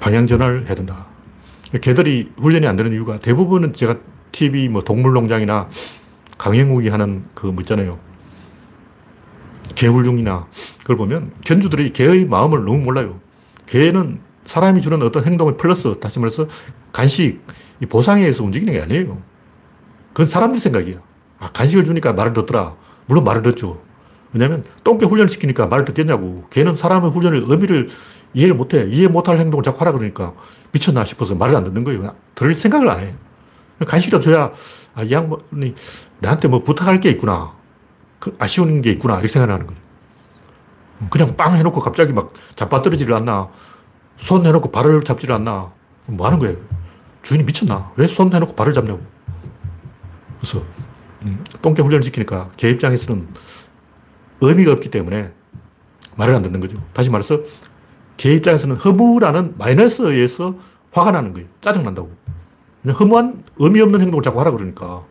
방향 0.00 0.26
전환을 0.26 0.66
해야 0.66 0.74
된다. 0.74 1.06
개들이 1.80 2.32
훈련이 2.36 2.66
안 2.66 2.76
되는 2.76 2.92
이유가 2.92 3.18
대부분은 3.18 3.72
제가 3.72 3.98
TV 4.32 4.68
뭐 4.68 4.82
동물농장이나 4.82 5.68
강행욱이 6.38 6.88
하는 6.88 7.24
그뭐 7.34 7.54
있잖아요. 7.60 7.98
개훌륭이나 9.74 10.46
그걸 10.80 10.96
보면 10.96 11.32
견주들이 11.44 11.92
개의 11.92 12.26
마음을 12.26 12.64
너무 12.64 12.78
몰라요. 12.78 13.20
개는 13.66 14.20
사람이 14.46 14.80
주는 14.82 15.00
어떤 15.02 15.24
행동의 15.24 15.56
플러스, 15.56 15.98
다시 16.00 16.18
말해서 16.18 16.46
간식, 16.92 17.40
보상에 17.88 18.22
의해서 18.22 18.44
움직이는 18.44 18.72
게 18.72 18.82
아니에요. 18.82 19.31
그건 20.12 20.26
사람들 20.26 20.58
생각이야. 20.58 20.98
아, 21.38 21.50
간식을 21.52 21.84
주니까 21.84 22.12
말을 22.12 22.32
듣더라. 22.32 22.74
물론 23.06 23.24
말을 23.24 23.42
듣죠. 23.42 23.80
왜냐면 24.32 24.64
똥개 24.84 25.06
훈련을 25.06 25.28
시키니까 25.28 25.66
말을 25.66 25.84
듣겠냐고. 25.86 26.44
걔는 26.50 26.76
사람의 26.76 27.10
훈련을 27.10 27.44
의미를 27.46 27.88
이해를 28.34 28.54
못해. 28.54 28.86
이해 28.88 29.08
못할 29.08 29.38
행동을 29.38 29.62
자꾸 29.62 29.80
하라 29.80 29.92
그러니까 29.92 30.32
미쳤나 30.72 31.04
싶어서 31.04 31.34
말을 31.34 31.54
안 31.56 31.64
듣는 31.64 31.84
거예요. 31.84 32.14
들을 32.34 32.54
생각을 32.54 32.88
안 32.88 33.00
해. 33.00 33.14
간식이라도 33.86 34.22
줘야, 34.24 34.52
아, 34.94 35.02
이 35.02 35.10
양반이 35.10 35.74
나한테 36.20 36.48
뭐 36.48 36.62
부탁할 36.62 37.00
게 37.00 37.10
있구나. 37.10 37.52
그 38.20 38.34
아쉬운 38.38 38.80
게 38.80 38.90
있구나. 38.92 39.14
이렇게 39.14 39.28
생각하는 39.28 39.66
거죠. 39.66 39.80
그냥 41.10 41.36
빵 41.36 41.56
해놓고 41.56 41.80
갑자기 41.80 42.12
막 42.12 42.32
잡아떨어지를 42.54 43.14
않나. 43.16 43.48
손 44.16 44.46
해놓고 44.46 44.70
발을 44.70 45.02
잡지를 45.02 45.34
않나. 45.34 45.72
뭐 46.06 46.26
하는 46.26 46.38
거예요? 46.38 46.56
주인이 47.22 47.44
미쳤나? 47.44 47.90
왜 47.96 48.06
손 48.06 48.32
해놓고 48.32 48.54
발을 48.54 48.72
잡냐고. 48.72 49.00
그래서, 50.42 50.64
음, 51.22 51.44
똥개 51.62 51.82
훈련을 51.82 52.02
시키니까 52.02 52.50
개 52.56 52.68
입장에서는 52.68 53.28
의미가 54.40 54.72
없기 54.72 54.90
때문에 54.90 55.30
말을 56.16 56.34
안 56.34 56.42
듣는 56.42 56.58
거죠. 56.58 56.76
다시 56.92 57.10
말해서 57.10 57.42
개 58.16 58.34
입장에서는 58.34 58.74
허무라는 58.76 59.54
마이너스에 59.56 60.10
의해서 60.12 60.56
화가 60.90 61.12
나는 61.12 61.32
거예요. 61.32 61.46
짜증난다고. 61.60 62.10
허무한 62.98 63.44
의미 63.58 63.80
없는 63.80 64.00
행동을 64.00 64.24
자꾸 64.24 64.40
하라 64.40 64.50
그러니까 64.50 65.04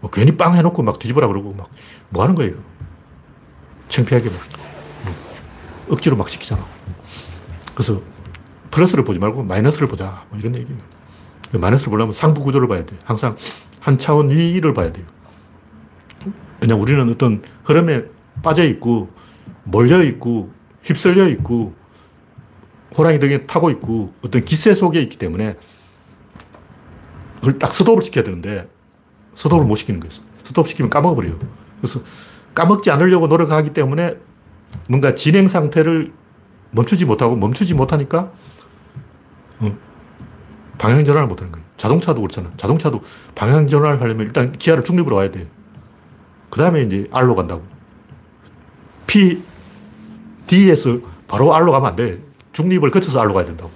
뭐 0.00 0.10
괜히 0.10 0.34
빵 0.38 0.56
해놓고 0.56 0.82
막 0.82 0.98
뒤집어라 0.98 1.26
그러고 1.28 1.52
막 1.52 1.68
뭐 2.08 2.22
하는 2.22 2.34
거예요. 2.34 2.54
창피하게 3.88 4.30
막 4.30 4.38
억지로 5.90 6.16
막 6.16 6.28
시키잖아. 6.28 6.64
그래서 7.74 8.00
플러스를 8.70 9.04
보지 9.04 9.18
말고 9.18 9.42
마이너스를 9.42 9.88
보자. 9.88 10.24
뭐 10.30 10.38
이런 10.38 10.54
얘기예요. 10.56 10.78
마이너스를 11.52 11.90
보려면 11.90 12.14
상부 12.14 12.42
구조를 12.42 12.66
봐야 12.66 12.84
돼. 12.86 12.96
항상 13.04 13.36
한 13.80 13.98
차원 13.98 14.30
위를 14.30 14.72
봐야 14.72 14.92
돼요. 14.92 15.06
왜냐 16.60 16.74
우리는 16.74 17.08
어떤 17.08 17.42
흐름에 17.64 18.04
빠져 18.42 18.64
있고 18.64 19.10
몰려 19.64 20.02
있고 20.04 20.52
휩쓸려 20.82 21.28
있고 21.30 21.74
호랑이 22.96 23.18
등에 23.18 23.46
타고 23.46 23.70
있고 23.70 24.12
어떤 24.22 24.44
기세 24.44 24.74
속에 24.74 25.00
있기 25.02 25.16
때문에 25.16 25.56
그걸 27.36 27.58
딱 27.58 27.72
스톱을 27.72 28.02
시켜야 28.02 28.24
되는데 28.24 28.68
스톱을 29.34 29.64
못 29.64 29.76
시키는 29.76 30.00
거예요. 30.00 30.12
스톱 30.44 30.68
시키면 30.68 30.90
까먹어버려요. 30.90 31.38
그래서 31.80 32.00
까먹지 32.54 32.90
않으려고 32.90 33.26
노력하기 33.28 33.72
때문에 33.72 34.16
뭔가 34.88 35.14
진행 35.14 35.48
상태를 35.48 36.12
멈추지 36.72 37.04
못하고 37.04 37.36
멈추지 37.36 37.74
못하니까 37.74 38.32
어, 39.60 39.76
방향 40.80 41.04
전환을 41.04 41.28
못 41.28 41.38
하는 41.38 41.52
거예요. 41.52 41.66
자동차도 41.76 42.22
그렇잖아. 42.22 42.50
자동차도 42.56 43.02
방향 43.34 43.66
전환을 43.66 44.00
하려면 44.00 44.26
일단 44.26 44.50
기아를 44.50 44.82
중립으로 44.82 45.14
와야 45.14 45.30
돼. 45.30 45.46
그 46.48 46.58
다음에 46.58 46.80
이제 46.80 47.06
R로 47.12 47.34
간다고. 47.34 47.62
P, 49.06 49.42
D에서 50.46 50.98
바로 51.28 51.54
R로 51.54 51.70
가면 51.72 51.90
안 51.90 51.96
돼. 51.96 52.22
중립을 52.54 52.90
거쳐서 52.90 53.20
R로 53.20 53.34
가야 53.34 53.44
된다고. 53.44 53.70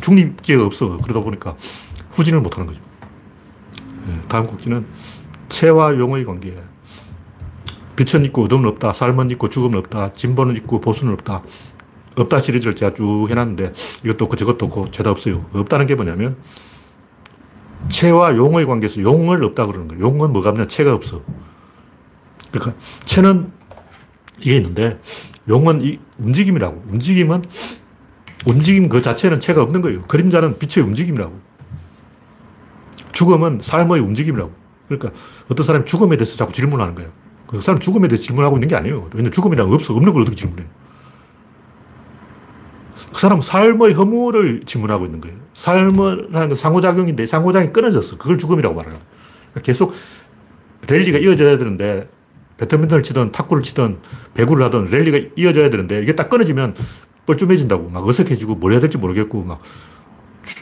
중립기가 0.00 0.64
없어. 0.64 0.98
그러다 0.98 1.18
보니까 1.18 1.56
후진을 2.12 2.40
못 2.40 2.54
하는 2.56 2.68
거죠. 2.68 2.80
예, 4.08 4.20
다음 4.28 4.46
곡지는 4.46 4.86
체와 5.48 5.98
용의 5.98 6.24
관계. 6.24 6.54
빛은 7.96 8.24
있고 8.26 8.44
어둠은 8.44 8.68
없다. 8.68 8.92
삶은 8.92 9.30
있고 9.32 9.48
죽음은 9.48 9.80
없다. 9.80 10.12
진보는 10.12 10.54
있고 10.58 10.80
보수는 10.80 11.12
없다. 11.14 11.42
없다 12.16 12.40
시리즈를 12.40 12.74
제가 12.74 12.94
쭉 12.94 13.26
해놨는데 13.28 13.72
이것도 14.04 14.24
없고 14.24 14.36
저것도 14.36 14.66
없고 14.66 14.90
죄다 14.90 15.10
없어요. 15.10 15.46
없다는 15.52 15.86
게 15.86 15.94
뭐냐면 15.94 16.36
체와 17.88 18.36
용의 18.36 18.66
관계에서 18.66 19.02
용을 19.02 19.42
없다 19.44 19.66
그러는 19.66 19.88
거예요. 19.88 20.04
용은 20.04 20.32
뭐가 20.32 20.50
없냐? 20.50 20.66
체가 20.66 20.94
없어. 20.94 21.22
그러니까 22.50 22.74
체는 23.04 23.52
이게 24.38 24.56
있는데 24.56 25.00
용은 25.48 25.80
이 25.82 25.98
움직임이라고. 26.18 26.84
움직임은 26.88 27.44
움직임 28.46 28.88
그 28.88 29.02
자체는 29.02 29.40
체가 29.40 29.62
없는 29.62 29.82
거예요. 29.82 30.02
그림자는 30.02 30.58
빛의 30.58 30.86
움직임이라고. 30.86 31.38
죽음은 33.12 33.60
삶의 33.62 34.00
움직임이라고. 34.00 34.52
그러니까 34.88 35.10
어떤 35.48 35.66
사람이 35.66 35.84
죽음에 35.84 36.16
대해서 36.16 36.36
자꾸 36.36 36.52
질문하는 36.52 36.94
거예요. 36.94 37.10
그 37.46 37.60
사람 37.60 37.78
죽음에 37.78 38.08
대해서 38.08 38.24
질문하고 38.24 38.56
있는 38.56 38.68
게 38.68 38.76
아니에요. 38.76 39.08
왜냐면 39.12 39.32
죽음이란 39.32 39.72
없어. 39.72 39.94
없는 39.94 40.12
걸 40.12 40.22
어떻게 40.22 40.36
질문해. 40.36 40.64
그 43.14 43.20
사람은 43.20 43.42
삶의 43.42 43.92
허무를 43.92 44.62
질문하고 44.66 45.04
있는 45.04 45.20
거예요. 45.20 45.36
삶이라는 45.54 46.30
건 46.32 46.54
상호작용인데 46.56 47.26
상호작용이 47.26 47.72
끊어졌어. 47.72 48.18
그걸 48.18 48.36
죽음이라고 48.36 48.74
말하는 48.74 48.98
거예요. 48.98 49.08
그러니까 49.52 49.64
계속 49.64 49.94
랠리가 50.88 51.18
이어져야 51.18 51.56
되는데 51.56 52.10
배드민턴을 52.56 53.04
치든 53.04 53.30
탁구를 53.30 53.62
치든 53.62 53.98
배구를 54.34 54.64
하든 54.66 54.86
랠리가 54.86 55.30
이어져야 55.36 55.70
되는데 55.70 56.02
이게 56.02 56.16
딱 56.16 56.28
끊어지면 56.28 56.74
뻘쭘해진다고 57.26 57.88
막 57.88 58.04
어색해지고 58.04 58.56
뭘 58.56 58.72
해야 58.72 58.80
될지 58.80 58.98
모르겠고 58.98 59.44
막 59.44 59.62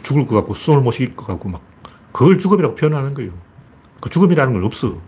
죽을 0.03 0.27
것 0.27 0.37
같고 0.37 0.53
숨을 0.53 0.83
못 0.83 0.91
쉬길 0.93 1.17
것 1.17 1.27
같고 1.27 1.49
막 1.49 1.63
그걸 2.13 2.37
죽음이라고 2.37 2.75
표현하는 2.75 3.15
거예요. 3.15 3.33
그 4.03 4.11
죽음이라는 4.11 4.53
건 4.53 4.65
없어. 4.65 4.99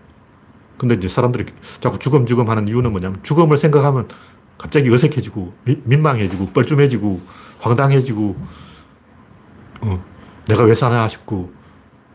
근데 0.79 0.95
이제 0.95 1.09
사람들이 1.09 1.45
자꾸 1.81 1.99
죽음 1.99 2.25
죽음 2.25 2.49
하는 2.49 2.67
이유는 2.69 2.91
뭐냐면 2.91 3.21
죽음을 3.23 3.59
생각하면 3.59 4.09
갑자기 4.59 4.91
어색해지고 4.91 5.53
미, 5.65 5.81
민망해지고 5.85 6.47
뻘쭘해지고 6.53 7.21
황당해지고 7.61 8.37
어, 9.81 10.05
내가 10.47 10.65
왜 10.65 10.75
사나 10.75 11.09
싶고 11.09 11.53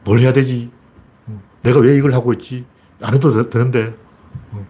뭘 0.03 0.19
해야 0.19 0.33
되지? 0.33 0.71
어, 1.27 1.41
내가 1.61 1.79
왜 1.79 1.97
이걸 1.97 2.13
하고 2.13 2.33
있지? 2.33 2.65
안 3.01 3.13
해도 3.13 3.49
되, 3.49 3.59
는데 3.59 3.95
어, 4.51 4.65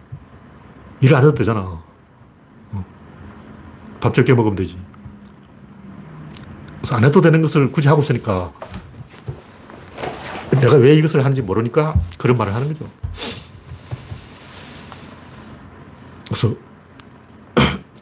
일을 1.02 1.16
안 1.16 1.24
해도 1.24 1.34
되잖아. 1.34 1.62
어, 1.62 2.86
밥 4.00 4.14
적게 4.14 4.34
먹으면 4.34 4.56
되지. 4.56 4.80
그래서 6.78 6.96
안 6.96 7.04
해도 7.04 7.22
되는 7.22 7.42
것을 7.42 7.72
굳이 7.72 7.88
하고 7.88 8.02
있으니까 8.02 8.52
내가 10.52 10.76
왜 10.76 10.96
이것을 10.96 11.24
하는지 11.24 11.42
모르니까 11.42 11.96
그런 12.18 12.38
말을 12.38 12.54
하는 12.54 12.68
거죠. 12.68 12.90
그래서 16.28 16.56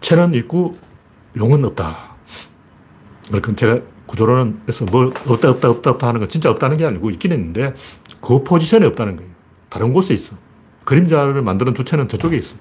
체는 0.08 0.34
있고 0.36 0.78
용은 1.36 1.66
없다. 1.66 2.16
그러니까 3.28 3.56
제가 3.58 3.82
구조론은 4.06 4.62
그래서 4.66 4.86
뭐 4.86 5.08
없다 5.08 5.50
없다 5.50 5.70
없다 5.70 5.90
없다 5.90 6.08
하는 6.08 6.22
건 6.22 6.30
진짜 6.30 6.50
없다는 6.50 6.78
게 6.78 6.86
아니고 6.86 7.10
있긴 7.10 7.34
있는데 7.34 7.74
그 8.22 8.42
포지션에 8.42 8.86
없다는 8.86 9.18
거예요. 9.18 9.30
다른 9.68 9.92
곳에 9.92 10.14
있어. 10.14 10.38
그림자를 10.86 11.42
만드는 11.42 11.74
주체는 11.74 12.08
저쪽에 12.08 12.38
있어. 12.38 12.56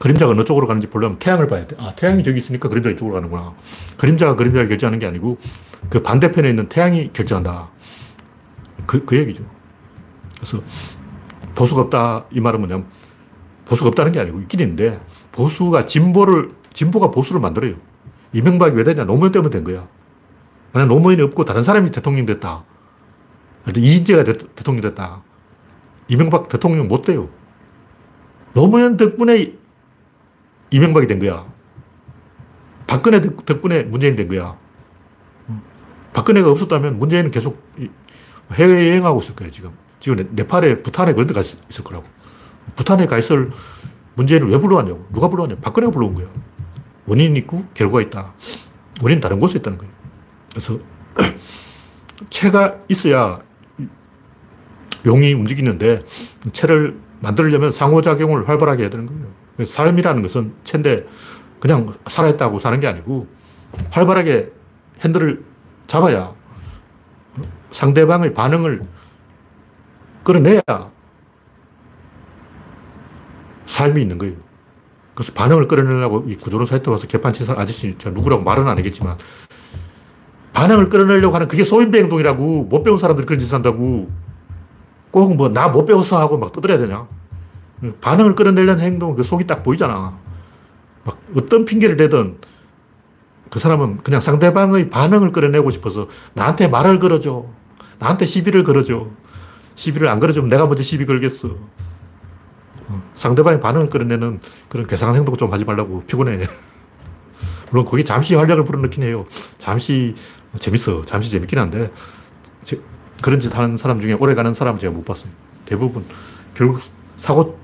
그림자가 0.00 0.32
어느 0.32 0.42
쪽으로 0.42 0.66
가는지 0.66 0.88
보려면 0.88 1.20
태양을 1.20 1.46
봐야 1.46 1.68
돼. 1.68 1.76
아, 1.78 1.94
태양이 1.94 2.24
저기 2.24 2.38
있으니까 2.38 2.68
그림자 2.68 2.90
이쪽으로 2.90 3.14
가는구나. 3.14 3.54
그림자가 3.96 4.34
그림자를 4.34 4.68
결정하는 4.68 4.98
게 4.98 5.06
아니고 5.06 5.38
그 5.88 6.02
반대편에 6.02 6.50
있는 6.50 6.68
태양이 6.68 7.12
결정한다. 7.12 7.68
그, 8.88 9.04
그 9.04 9.16
얘기죠. 9.16 9.44
그래서 10.34 10.60
보수가 11.54 11.82
없다. 11.82 12.24
이 12.32 12.40
말은 12.40 12.58
뭐냐면 12.58 12.86
보수가 13.66 13.90
없다는 13.90 14.10
게 14.10 14.18
아니고 14.18 14.40
있긴 14.40 14.58
있는데 14.58 14.98
보수가 15.38 15.86
진보를, 15.86 16.50
진보가 16.72 17.12
보수를 17.12 17.40
만들어요. 17.40 17.76
이명박이 18.32 18.76
왜 18.76 18.82
되냐? 18.82 19.04
노무현 19.04 19.30
때문에 19.30 19.50
된 19.50 19.62
거야. 19.62 19.86
만약 20.72 20.86
노무현이 20.86 21.22
없고 21.22 21.44
다른 21.44 21.62
사람이 21.62 21.92
대통령 21.92 22.26
됐다. 22.26 22.64
이인재가 23.76 24.24
대, 24.24 24.36
통령 24.64 24.82
됐다. 24.82 25.22
이명박 26.08 26.48
대통령 26.48 26.88
못 26.88 27.02
돼요. 27.02 27.28
노무현 28.54 28.96
덕분에 28.96 29.54
이명박이 30.70 31.06
된 31.06 31.20
거야. 31.20 31.46
박근혜 32.88 33.20
덕분에 33.20 33.84
문재인이 33.84 34.16
된 34.16 34.26
거야. 34.26 34.58
박근혜가 36.14 36.50
없었다면 36.50 36.98
문재인은 36.98 37.30
계속 37.30 37.62
해외여행하고 38.52 39.20
있을 39.20 39.36
거예요, 39.36 39.52
지금. 39.52 39.70
지금 40.00 40.28
네팔에, 40.32 40.82
부탄에 40.82 41.12
그런 41.12 41.28
데가 41.28 41.42
있을 41.42 41.84
거라고. 41.84 42.06
부탄에 42.74 43.06
가 43.06 43.18
있을 43.18 43.52
문재인을 44.18 44.48
왜 44.48 44.58
불러왔냐고. 44.58 45.06
누가 45.12 45.28
불러왔냐. 45.28 45.56
박근혜가 45.62 45.92
불러온 45.92 46.14
거야. 46.14 46.26
원인이 47.06 47.38
있고 47.40 47.64
결과가 47.72 48.02
있다. 48.02 48.34
원인은 49.00 49.20
다른 49.20 49.38
곳에 49.38 49.58
있다는 49.58 49.78
거예요. 49.78 49.92
그래서 50.50 50.78
체가 52.28 52.78
있어야 52.88 53.40
용이 55.06 55.32
움직이는데 55.32 56.04
체를 56.52 56.98
만들려면 57.20 57.70
상호작용을 57.70 58.48
활발하게 58.48 58.82
해야 58.82 58.90
되는 58.90 59.06
거예요. 59.06 59.64
삶이라는 59.64 60.22
것은 60.22 60.52
체인데 60.64 61.06
그냥 61.60 61.94
살아있다고 62.06 62.58
사는 62.58 62.78
게 62.80 62.88
아니고 62.88 63.28
활발하게 63.90 64.50
핸들을 65.04 65.44
잡아야 65.86 66.34
상대방의 67.70 68.34
반응을 68.34 68.82
끌어내야 70.24 70.62
삶이 73.78 74.02
있는 74.02 74.18
거예요. 74.18 74.34
그래서 75.14 75.32
반응을 75.32 75.68
끌어내려고 75.68 76.24
이 76.28 76.34
구조론 76.36 76.66
사이트 76.66 76.90
와서 76.90 77.06
개판 77.06 77.32
친 77.32 77.48
아저씨, 77.50 77.96
제가 77.96 78.14
누구라고 78.14 78.42
말은 78.42 78.66
안 78.68 78.76
하겠지만, 78.76 79.16
반응을 80.52 80.86
끌어내려고 80.86 81.34
하는 81.34 81.46
그게 81.46 81.62
소인배 81.64 81.98
행동이라고 82.00 82.64
못 82.64 82.82
배운 82.82 82.98
사람들이 82.98 83.26
그런 83.26 83.38
짓을 83.38 83.54
한다고 83.54 84.10
꼭 85.12 85.32
뭐 85.34 85.48
나 85.48 85.68
못 85.68 85.84
배웠어 85.86 86.18
하고 86.18 86.36
막 86.38 86.52
떠들어야 86.52 86.78
되냐. 86.78 87.06
반응을 88.00 88.34
끌어내려는 88.34 88.82
행동, 88.84 89.14
그 89.14 89.22
속이 89.22 89.46
딱 89.46 89.62
보이잖아. 89.62 90.18
막 91.04 91.18
어떤 91.36 91.64
핑계를 91.64 91.96
대든 91.96 92.38
그 93.50 93.60
사람은 93.60 93.98
그냥 93.98 94.20
상대방의 94.20 94.90
반응을 94.90 95.30
끌어내고 95.32 95.70
싶어서 95.70 96.08
나한테 96.34 96.66
말을 96.66 96.98
걸어줘. 96.98 97.46
나한테 98.00 98.26
시비를 98.26 98.64
걸어줘. 98.64 99.06
시비를 99.76 100.08
안 100.08 100.18
걸어주면 100.18 100.50
내가 100.50 100.66
먼저 100.66 100.82
시비 100.82 101.06
걸겠어. 101.06 101.50
어, 102.88 103.02
상대방의 103.14 103.60
반응을 103.60 103.88
끌어내는 103.88 104.40
그런 104.68 104.86
괴상한 104.86 105.16
행동 105.16 105.36
좀 105.36 105.52
하지 105.52 105.64
말라고 105.64 106.04
피곤해. 106.06 106.46
물론 107.70 107.84
거기 107.84 108.04
잠시 108.04 108.34
활력을 108.34 108.64
불어넣긴 108.64 109.02
해요. 109.02 109.26
잠시 109.58 110.14
재밌어. 110.58 111.02
잠시 111.02 111.30
재밌긴 111.30 111.58
한데 111.58 111.92
제, 112.62 112.80
그런 113.22 113.40
짓 113.40 113.54
하는 113.56 113.76
사람 113.76 114.00
중에 114.00 114.14
오래 114.14 114.34
가는 114.34 114.52
사람은 114.54 114.78
제가 114.78 114.92
못 114.92 115.04
봤어요. 115.04 115.30
대부분 115.64 116.04
결국 116.54 116.80
사고, 117.16 117.58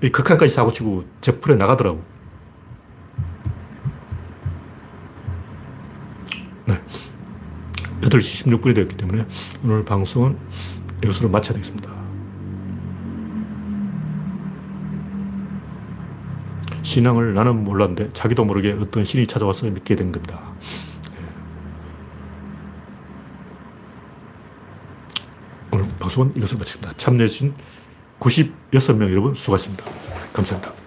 극한까지 0.00 0.54
사고 0.54 0.70
치고 0.70 1.04
제풀에 1.20 1.54
나가더라고. 1.54 2.02
네. 6.66 6.80
8시 8.02 8.46
16분이 8.46 8.74
되었기 8.74 8.96
때문에 8.96 9.26
오늘 9.64 9.84
방송은 9.84 10.36
이것으로 11.02 11.28
마쳐야 11.28 11.54
되겠습니다. 11.54 11.99
신앙을 16.90 17.34
나는 17.34 17.62
몰랐는데 17.62 18.12
자기도 18.12 18.44
모르게 18.44 18.72
어떤 18.72 19.04
신이 19.04 19.28
찾아와서 19.28 19.66
믿게 19.66 19.94
된 19.94 20.10
겁니다. 20.10 20.40
네. 21.12 21.24
오늘 25.70 25.84
방송은 26.00 26.32
이것으로 26.36 26.58
마칩니다. 26.58 26.94
참여해주신 26.96 27.54
96명 28.18 29.08
여러분 29.08 29.34
수고하셨습니다. 29.36 29.84
감사합니다. 30.32 30.79